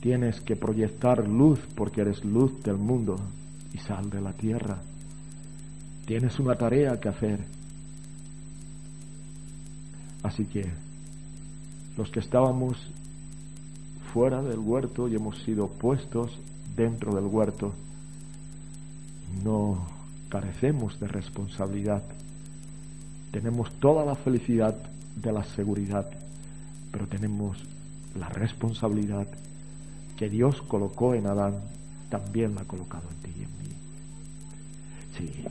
Tienes 0.00 0.40
que 0.40 0.56
proyectar 0.56 1.28
luz 1.28 1.60
porque 1.74 2.00
eres 2.00 2.24
luz 2.24 2.62
del 2.62 2.76
mundo 2.76 3.16
y 3.72 3.78
sal 3.78 4.10
de 4.10 4.20
la 4.20 4.32
tierra. 4.32 4.80
Tienes 6.06 6.38
una 6.38 6.56
tarea 6.56 6.98
que 6.98 7.08
hacer. 7.08 7.40
Así 10.22 10.44
que 10.44 10.70
los 11.96 12.10
que 12.10 12.20
estábamos 12.20 12.76
fuera 14.12 14.42
del 14.42 14.58
huerto 14.58 15.08
y 15.08 15.14
hemos 15.14 15.38
sido 15.42 15.68
puestos 15.68 16.38
dentro 16.76 17.14
del 17.14 17.26
huerto, 17.26 17.72
no 19.44 19.86
carecemos 20.28 20.98
de 20.98 21.08
responsabilidad. 21.08 22.02
Tenemos 23.30 23.72
toda 23.74 24.04
la 24.04 24.16
felicidad 24.16 24.76
de 25.14 25.32
la 25.32 25.44
seguridad, 25.44 26.10
pero 26.90 27.06
tenemos 27.06 27.58
la 28.18 28.28
responsabilidad 28.28 29.26
que 30.16 30.28
Dios 30.28 30.60
colocó 30.62 31.14
en 31.14 31.26
Adán, 31.26 31.60
también 32.08 32.54
la 32.54 32.62
ha 32.62 32.64
colocado 32.64 33.04
en 33.10 33.16
ti 33.16 33.40
y 33.40 33.42
en 33.42 33.50
mí. 33.58 33.68
Sí. 35.16 35.44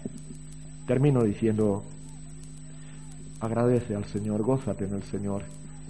Termino 0.85 1.23
diciendo, 1.23 1.83
agradece 3.39 3.95
al 3.95 4.05
Señor, 4.05 4.41
gózate 4.43 4.85
en 4.85 4.93
el 4.93 5.03
Señor, 5.03 5.43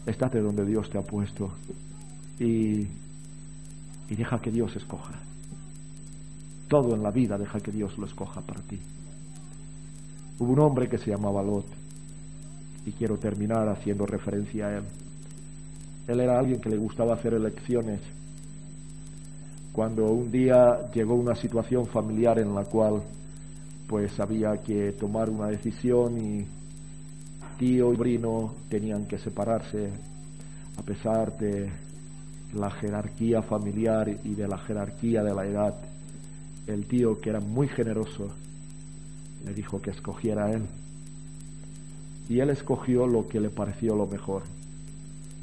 estate 0.06 0.40
donde 0.40 0.66
Dios 0.66 0.90
te 0.90 0.98
ha 0.98 1.02
puesto 1.02 1.52
y, 2.40 2.88
y 4.10 4.16
deja 4.16 4.42
que 4.42 4.52
Dios 4.52 4.76
escoja. 4.76 5.14
Todo 6.68 6.96
en 6.96 7.04
la 7.04 7.12
vida 7.12 7.38
deja 7.38 7.60
que 7.60 7.72
Dios 7.72 7.98
lo 7.98 8.06
escoja 8.06 8.42
para 8.42 8.62
ti. 8.62 8.80
Hubo 10.38 10.54
un 10.54 10.60
hombre 10.60 10.88
que 10.88 10.98
se 10.98 11.12
llamaba 11.12 11.44
Lot 11.44 11.66
y 12.86 12.92
quiero 12.92 13.18
terminar 13.18 13.68
haciendo 13.68 14.06
referencia 14.06 14.68
a 14.68 14.78
él. 14.78 14.84
Él 16.10 16.22
era 16.22 16.40
alguien 16.40 16.60
que 16.60 16.70
le 16.70 16.78
gustaba 16.78 17.14
hacer 17.14 17.36
elecciones. 17.36 18.02
Cuando 19.72 20.06
un 20.06 20.32
día 20.32 20.90
llegó 20.92 21.14
una 21.14 21.36
situación 21.36 21.86
familiar 21.86 22.40
en 22.40 22.56
la 22.56 22.66
cual 22.66 23.04
pues 23.88 24.20
había 24.20 24.58
que 24.64 24.94
tomar 24.94 25.30
una 25.30 25.50
decisión 25.50 26.18
y 26.20 26.48
tío 27.60 27.94
y 27.94 27.96
brino 27.96 28.56
tenían 28.70 29.06
que 29.06 29.20
separarse 29.20 29.92
a 30.78 30.82
pesar 30.82 31.38
de 31.38 31.70
la 32.56 32.72
jerarquía 32.72 33.44
familiar 33.44 34.10
y 34.24 34.34
de 34.34 34.48
la 34.48 34.58
jerarquía 34.58 35.22
de 35.22 35.36
la 35.36 35.46
edad. 35.46 35.76
El 36.66 36.88
tío, 36.88 37.22
que 37.22 37.30
era 37.30 37.40
muy 37.40 37.68
generoso, 37.68 38.30
le 39.46 39.54
dijo 39.54 39.80
que 39.80 39.92
escogiera 39.92 40.46
a 40.46 40.54
él 40.54 40.64
y 42.28 42.40
él 42.40 42.50
escogió 42.50 43.06
lo 43.06 43.28
que 43.28 43.40
le 43.40 43.52
pareció 43.52 43.96
lo 43.96 44.08
mejor, 44.08 44.42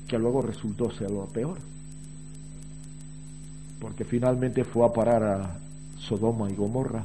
que 0.07 0.19
luego 0.19 0.41
resultó 0.43 0.91
ser 0.91 1.11
lo 1.11 1.27
peor, 1.27 1.59
porque 3.81 4.05
finalmente 4.05 4.65
fue 4.65 4.87
a 4.87 4.93
parar 4.93 5.23
a 5.23 5.59
Sodoma 5.99 6.51
y 6.51 6.55
Gomorra 6.55 7.05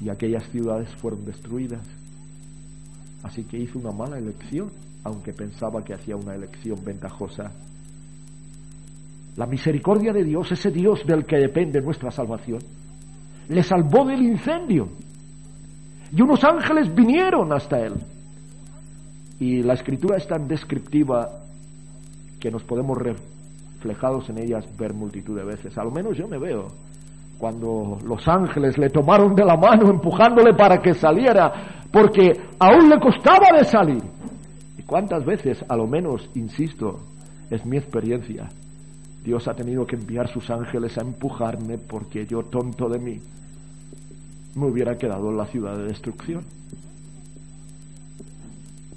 y 0.00 0.08
aquellas 0.08 0.44
ciudades 0.50 0.88
fueron 0.96 1.24
destruidas. 1.24 1.86
Así 3.22 3.44
que 3.44 3.58
hizo 3.58 3.78
una 3.78 3.90
mala 3.90 4.18
elección, 4.18 4.70
aunque 5.04 5.32
pensaba 5.32 5.84
que 5.84 5.92
hacía 5.92 6.16
una 6.16 6.34
elección 6.34 6.82
ventajosa. 6.82 7.52
La 9.36 9.46
misericordia 9.46 10.12
de 10.12 10.24
Dios, 10.24 10.50
ese 10.52 10.70
Dios 10.70 11.04
del 11.06 11.26
que 11.26 11.36
depende 11.36 11.80
nuestra 11.80 12.10
salvación, 12.10 12.60
le 13.48 13.62
salvó 13.62 14.06
del 14.06 14.22
incendio. 14.22 14.88
Y 16.12 16.22
unos 16.22 16.42
ángeles 16.44 16.92
vinieron 16.94 17.52
hasta 17.52 17.78
él 17.78 17.94
y 19.40 19.62
la 19.62 19.72
escritura 19.72 20.18
es 20.18 20.28
tan 20.28 20.46
descriptiva 20.46 21.39
que 22.40 22.50
nos 22.50 22.64
podemos 22.64 22.98
reflejados 22.98 24.28
en 24.30 24.38
ellas 24.38 24.66
ver 24.78 24.94
multitud 24.94 25.36
de 25.36 25.44
veces. 25.44 25.76
A 25.78 25.84
lo 25.84 25.90
menos 25.90 26.16
yo 26.16 26.26
me 26.26 26.38
veo 26.38 26.68
cuando 27.38 27.98
los 28.04 28.26
ángeles 28.26 28.76
le 28.76 28.90
tomaron 28.90 29.34
de 29.34 29.44
la 29.44 29.56
mano 29.56 29.90
empujándole 29.90 30.52
para 30.54 30.78
que 30.78 30.92
saliera, 30.92 31.82
porque 31.90 32.32
aún 32.58 32.88
le 32.88 32.98
costaba 33.00 33.56
de 33.56 33.64
salir. 33.64 34.02
¿Y 34.76 34.82
cuántas 34.82 35.24
veces, 35.24 35.64
a 35.68 35.76
lo 35.76 35.86
menos, 35.86 36.28
insisto, 36.34 37.00
es 37.50 37.64
mi 37.64 37.78
experiencia, 37.78 38.48
Dios 39.24 39.48
ha 39.48 39.54
tenido 39.54 39.86
que 39.86 39.96
enviar 39.96 40.28
sus 40.28 40.50
ángeles 40.50 40.96
a 40.98 41.02
empujarme 41.02 41.78
porque 41.78 42.26
yo, 42.26 42.42
tonto 42.42 42.88
de 42.88 42.98
mí, 42.98 43.18
me 44.54 44.66
hubiera 44.66 44.96
quedado 44.96 45.30
en 45.30 45.36
la 45.38 45.46
ciudad 45.46 45.76
de 45.76 45.84
destrucción? 45.84 46.42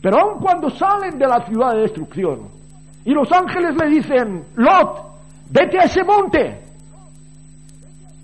Pero 0.01 0.17
aun 0.19 0.41
cuando 0.41 0.69
salen 0.69 1.17
de 1.17 1.27
la 1.27 1.45
ciudad 1.45 1.75
de 1.75 1.82
destrucción 1.84 2.62
y 3.05 3.11
los 3.11 3.31
ángeles 3.31 3.75
le 3.79 3.89
dicen, 3.89 4.45
Lot, 4.55 5.13
vete 5.49 5.79
a 5.79 5.83
ese 5.83 6.03
monte, 6.03 6.63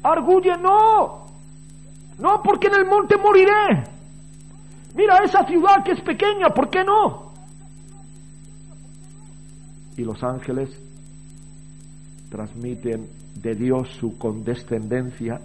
arguye, 0.03 0.51
no, 0.61 1.25
no, 2.17 2.41
porque 2.43 2.67
en 2.67 2.75
el 2.75 2.85
monte 2.85 3.17
moriré. 3.17 3.83
Mira 4.95 5.19
esa 5.23 5.45
ciudad 5.45 5.83
que 5.83 5.91
es 5.91 6.01
pequeña, 6.01 6.49
¿por 6.49 6.69
qué 6.69 6.83
no? 6.83 7.33
Y 9.97 10.03
los 10.03 10.23
ángeles 10.23 10.69
transmiten 12.29 13.07
de 13.35 13.55
Dios 13.55 13.89
su 13.99 14.17
condescendencia. 14.17 15.39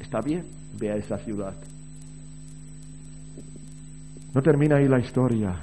Está 0.00 0.20
bien, 0.20 0.46
ve 0.78 0.92
a 0.92 0.96
esa 0.96 1.18
ciudad. 1.18 1.54
No 4.34 4.42
termina 4.42 4.76
ahí 4.76 4.88
la 4.88 4.98
historia, 4.98 5.60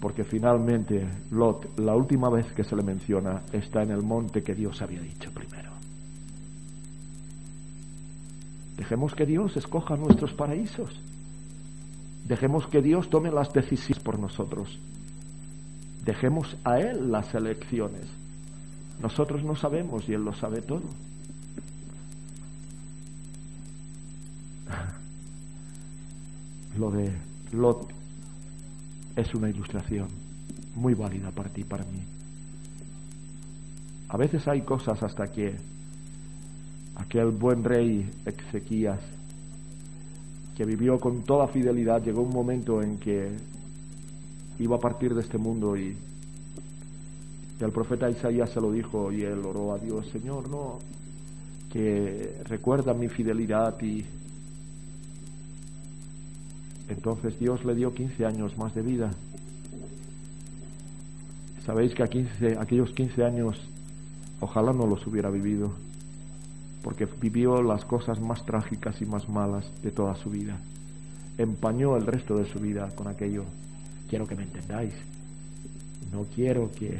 porque 0.00 0.24
finalmente 0.24 1.06
Lot, 1.30 1.78
la 1.78 1.94
última 1.94 2.30
vez 2.30 2.50
que 2.52 2.64
se 2.64 2.74
le 2.76 2.82
menciona, 2.82 3.42
está 3.52 3.82
en 3.82 3.90
el 3.90 4.02
monte 4.02 4.42
que 4.42 4.54
Dios 4.54 4.80
había 4.80 5.00
dicho 5.00 5.30
primero. 5.32 5.72
Dejemos 8.76 9.14
que 9.14 9.26
Dios 9.26 9.56
escoja 9.56 9.96
nuestros 9.96 10.32
paraísos. 10.34 11.02
Dejemos 12.24 12.68
que 12.68 12.80
Dios 12.80 13.10
tome 13.10 13.32
las 13.32 13.52
decisiones 13.52 14.02
por 14.02 14.20
nosotros. 14.20 14.78
Dejemos 16.04 16.56
a 16.64 16.78
Él 16.78 17.10
las 17.10 17.34
elecciones. 17.34 18.06
Nosotros 19.02 19.42
no 19.42 19.56
sabemos 19.56 20.08
y 20.08 20.14
Él 20.14 20.22
lo 20.22 20.32
sabe 20.32 20.62
todo. 20.62 20.84
Lo 26.78 26.92
de 26.92 27.12
Lot 27.52 27.97
es 29.18 29.34
una 29.34 29.50
ilustración 29.50 30.06
muy 30.76 30.94
válida 30.94 31.32
para 31.32 31.48
ti 31.48 31.62
y 31.62 31.64
para 31.64 31.84
mí. 31.84 32.00
A 34.08 34.16
veces 34.16 34.46
hay 34.46 34.62
cosas 34.62 35.02
hasta 35.02 35.26
que 35.26 35.56
aquel 36.94 37.32
buen 37.32 37.64
rey 37.64 38.08
Ezequías, 38.24 39.00
que 40.56 40.64
vivió 40.64 40.98
con 41.00 41.22
toda 41.24 41.48
fidelidad, 41.48 42.02
llegó 42.02 42.22
un 42.22 42.32
momento 42.32 42.80
en 42.80 42.98
que 42.98 43.36
iba 44.60 44.76
a 44.76 44.80
partir 44.80 45.14
de 45.14 45.22
este 45.22 45.36
mundo 45.36 45.76
y, 45.76 45.96
el 47.60 47.72
profeta 47.72 48.08
Isaías 48.08 48.50
se 48.50 48.60
lo 48.60 48.70
dijo 48.70 49.10
y 49.10 49.22
él 49.22 49.44
oró 49.44 49.72
a 49.74 49.78
Dios, 49.78 50.06
Señor, 50.12 50.48
no, 50.48 50.78
que 51.68 52.40
recuerda 52.44 52.94
mi 52.94 53.08
fidelidad 53.08 53.82
y 53.82 54.04
entonces 56.88 57.38
Dios 57.38 57.64
le 57.64 57.74
dio 57.74 57.92
15 57.92 58.24
años 58.26 58.56
más 58.58 58.74
de 58.74 58.82
vida. 58.82 59.10
Sabéis 61.64 61.94
que 61.94 62.02
a 62.02 62.06
15, 62.06 62.56
aquellos 62.58 62.92
15 62.92 63.24
años 63.24 63.60
ojalá 64.40 64.72
no 64.72 64.86
los 64.86 65.06
hubiera 65.06 65.30
vivido 65.30 65.72
porque 66.82 67.06
vivió 67.20 67.62
las 67.62 67.84
cosas 67.84 68.20
más 68.20 68.44
trágicas 68.44 69.00
y 69.02 69.06
más 69.06 69.28
malas 69.28 69.70
de 69.82 69.90
toda 69.90 70.14
su 70.14 70.30
vida. 70.30 70.58
Empañó 71.36 71.96
el 71.96 72.06
resto 72.06 72.34
de 72.34 72.46
su 72.46 72.58
vida 72.58 72.88
con 72.94 73.08
aquello. 73.08 73.44
Quiero 74.08 74.26
que 74.26 74.34
me 74.34 74.44
entendáis. 74.44 74.94
No 76.12 76.24
quiero 76.34 76.70
que... 76.70 76.96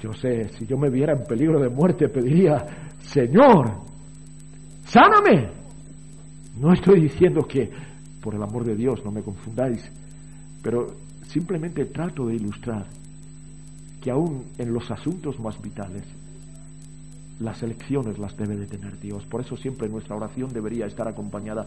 Yo 0.00 0.12
sé, 0.12 0.48
si 0.58 0.66
yo 0.66 0.76
me 0.76 0.90
viera 0.90 1.12
en 1.12 1.24
peligro 1.24 1.60
de 1.60 1.68
muerte, 1.68 2.08
pediría, 2.08 2.56
Señor, 2.98 3.70
sáname. 4.84 5.48
No 6.56 6.72
estoy 6.72 7.02
diciendo 7.02 7.42
que, 7.46 7.70
por 8.24 8.34
el 8.34 8.42
amor 8.42 8.64
de 8.64 8.74
Dios, 8.74 9.04
no 9.04 9.12
me 9.12 9.20
confundáis, 9.20 9.84
pero 10.62 10.96
simplemente 11.28 11.84
trato 11.84 12.26
de 12.26 12.36
ilustrar 12.36 12.86
que 14.00 14.10
aún 14.10 14.44
en 14.56 14.72
los 14.72 14.90
asuntos 14.90 15.38
más 15.38 15.60
vitales, 15.60 16.04
las 17.38 17.62
elecciones 17.62 18.18
las 18.18 18.34
debe 18.38 18.56
de 18.56 18.66
tener 18.66 18.98
Dios. 18.98 19.26
Por 19.26 19.42
eso 19.42 19.58
siempre 19.58 19.90
nuestra 19.90 20.16
oración 20.16 20.50
debería 20.54 20.86
estar 20.86 21.06
acompañada 21.06 21.66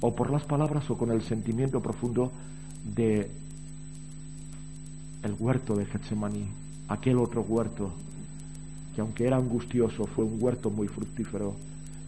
o 0.00 0.12
por 0.12 0.32
las 0.32 0.42
palabras 0.42 0.90
o 0.90 0.98
con 0.98 1.12
el 1.12 1.22
sentimiento 1.22 1.80
profundo 1.80 2.32
de 2.84 3.30
el 5.22 5.36
huerto 5.38 5.76
de 5.76 5.86
Getsemaní, 5.86 6.48
aquel 6.88 7.18
otro 7.18 7.42
huerto 7.42 7.92
que 8.96 9.00
aunque 9.00 9.24
era 9.24 9.36
angustioso 9.36 10.06
fue 10.06 10.24
un 10.24 10.42
huerto 10.42 10.68
muy 10.68 10.88
fructífero. 10.88 11.54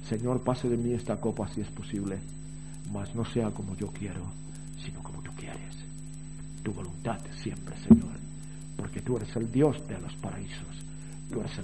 Señor, 0.08 0.40
pase 0.42 0.68
de 0.68 0.76
mí 0.76 0.92
esta 0.92 1.20
copa 1.20 1.46
si 1.48 1.60
es 1.60 1.68
posible, 1.68 2.18
mas 2.94 3.12
no 3.12 3.24
sea 3.24 3.50
como 3.50 3.74
yo 3.76 3.88
quiero, 3.88 4.22
sino 4.78 5.02
como 5.02 5.20
tú 5.20 5.32
quieres. 5.36 5.74
Tu 6.62 6.72
voluntad 6.72 7.18
siempre, 7.42 7.76
Señor, 7.76 8.14
porque 8.76 9.00
tú 9.00 9.16
eres 9.16 9.34
el 9.34 9.50
Dios 9.50 9.76
de 9.88 9.98
los 9.98 10.14
paraísos, 10.14 10.76
tú 11.28 11.40
eres 11.40 11.58
el 11.58 11.62